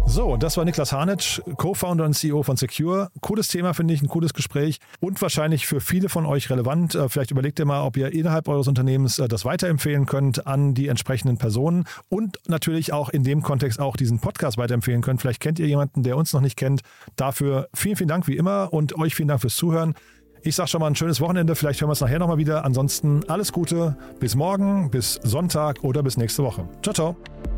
So, 0.08 0.38
das 0.38 0.56
war 0.56 0.64
Niklas 0.64 0.94
Harnitsch, 0.94 1.42
Co-Founder 1.58 2.06
und 2.06 2.14
CEO 2.14 2.44
von 2.44 2.56
Secure. 2.56 3.10
Cooles 3.22 3.48
Thema, 3.48 3.74
finde 3.74 3.94
ich, 3.94 4.02
ein 4.02 4.08
cooles 4.08 4.34
Gespräch 4.34 4.80
und 5.02 5.22
wahrscheinlich 5.22 5.68
für 5.68 5.82
viele 5.82 6.10
von 6.10 6.26
euch 6.26 6.50
relevant. 6.50 6.96
Äh, 6.96 7.10
Vielleicht 7.10 7.32
überlegt 7.32 7.60
ihr 7.60 7.66
mal, 7.66 7.82
ob 7.82 7.98
ihr 7.98 8.14
innerhalb 8.14 8.48
eures 8.48 8.68
Unternehmens 8.68 9.20
äh, 9.20 9.28
das 9.28 9.44
weiterempfehlen 9.44 10.06
könnt 10.06 10.48
an 10.48 10.74
die 10.74 10.88
entsprechenden 10.88 11.38
Personen 11.38 11.86
und 12.08 12.38
natürlich 12.48 12.94
auch 12.94 13.10
in 13.10 13.24
dem 13.24 13.42
Kontext 13.42 13.80
auch 13.80 13.98
diesen 13.98 14.20
Podcast 14.20 14.58
weiterempfehlen 14.58 15.02
könnt. 15.02 15.22
Vielleicht 15.22 15.42
kennt 15.42 15.60
ihr 15.60 15.68
jemanden, 15.68 16.04
der 16.04 16.16
uns 16.16 16.32
noch 16.34 16.42
nicht 16.42 16.56
kennt. 16.56 16.82
Dafür 17.16 17.68
vielen, 17.74 17.98
vielen 17.98 18.10
Dank 18.10 18.28
wie 18.28 18.38
immer 18.38 18.72
und 18.72 18.98
euch 18.98 19.16
vielen 19.16 19.28
Dank 19.28 19.42
fürs 19.42 19.56
Zuhören. 19.56 19.96
Ich 20.44 20.56
sage 20.56 20.70
schon 20.70 20.80
mal 20.80 20.88
ein 20.88 20.96
schönes 20.96 21.20
Wochenende. 21.20 21.56
Vielleicht 21.56 21.82
hören 21.82 21.90
wir 21.90 21.94
es 21.94 22.02
nachher 22.02 22.20
nochmal 22.20 22.38
wieder. 22.38 22.64
Ansonsten 22.64 23.24
alles 23.28 23.52
Gute. 23.52 23.98
Bis 24.20 24.36
morgen, 24.36 24.92
bis 24.92 25.20
Sonntag 25.24 25.84
oder 25.84 26.04
bis 26.04 26.18
nächste 26.18 26.44
Woche. 26.44 26.70
Ciao, 26.84 26.94
ciao. 26.94 27.55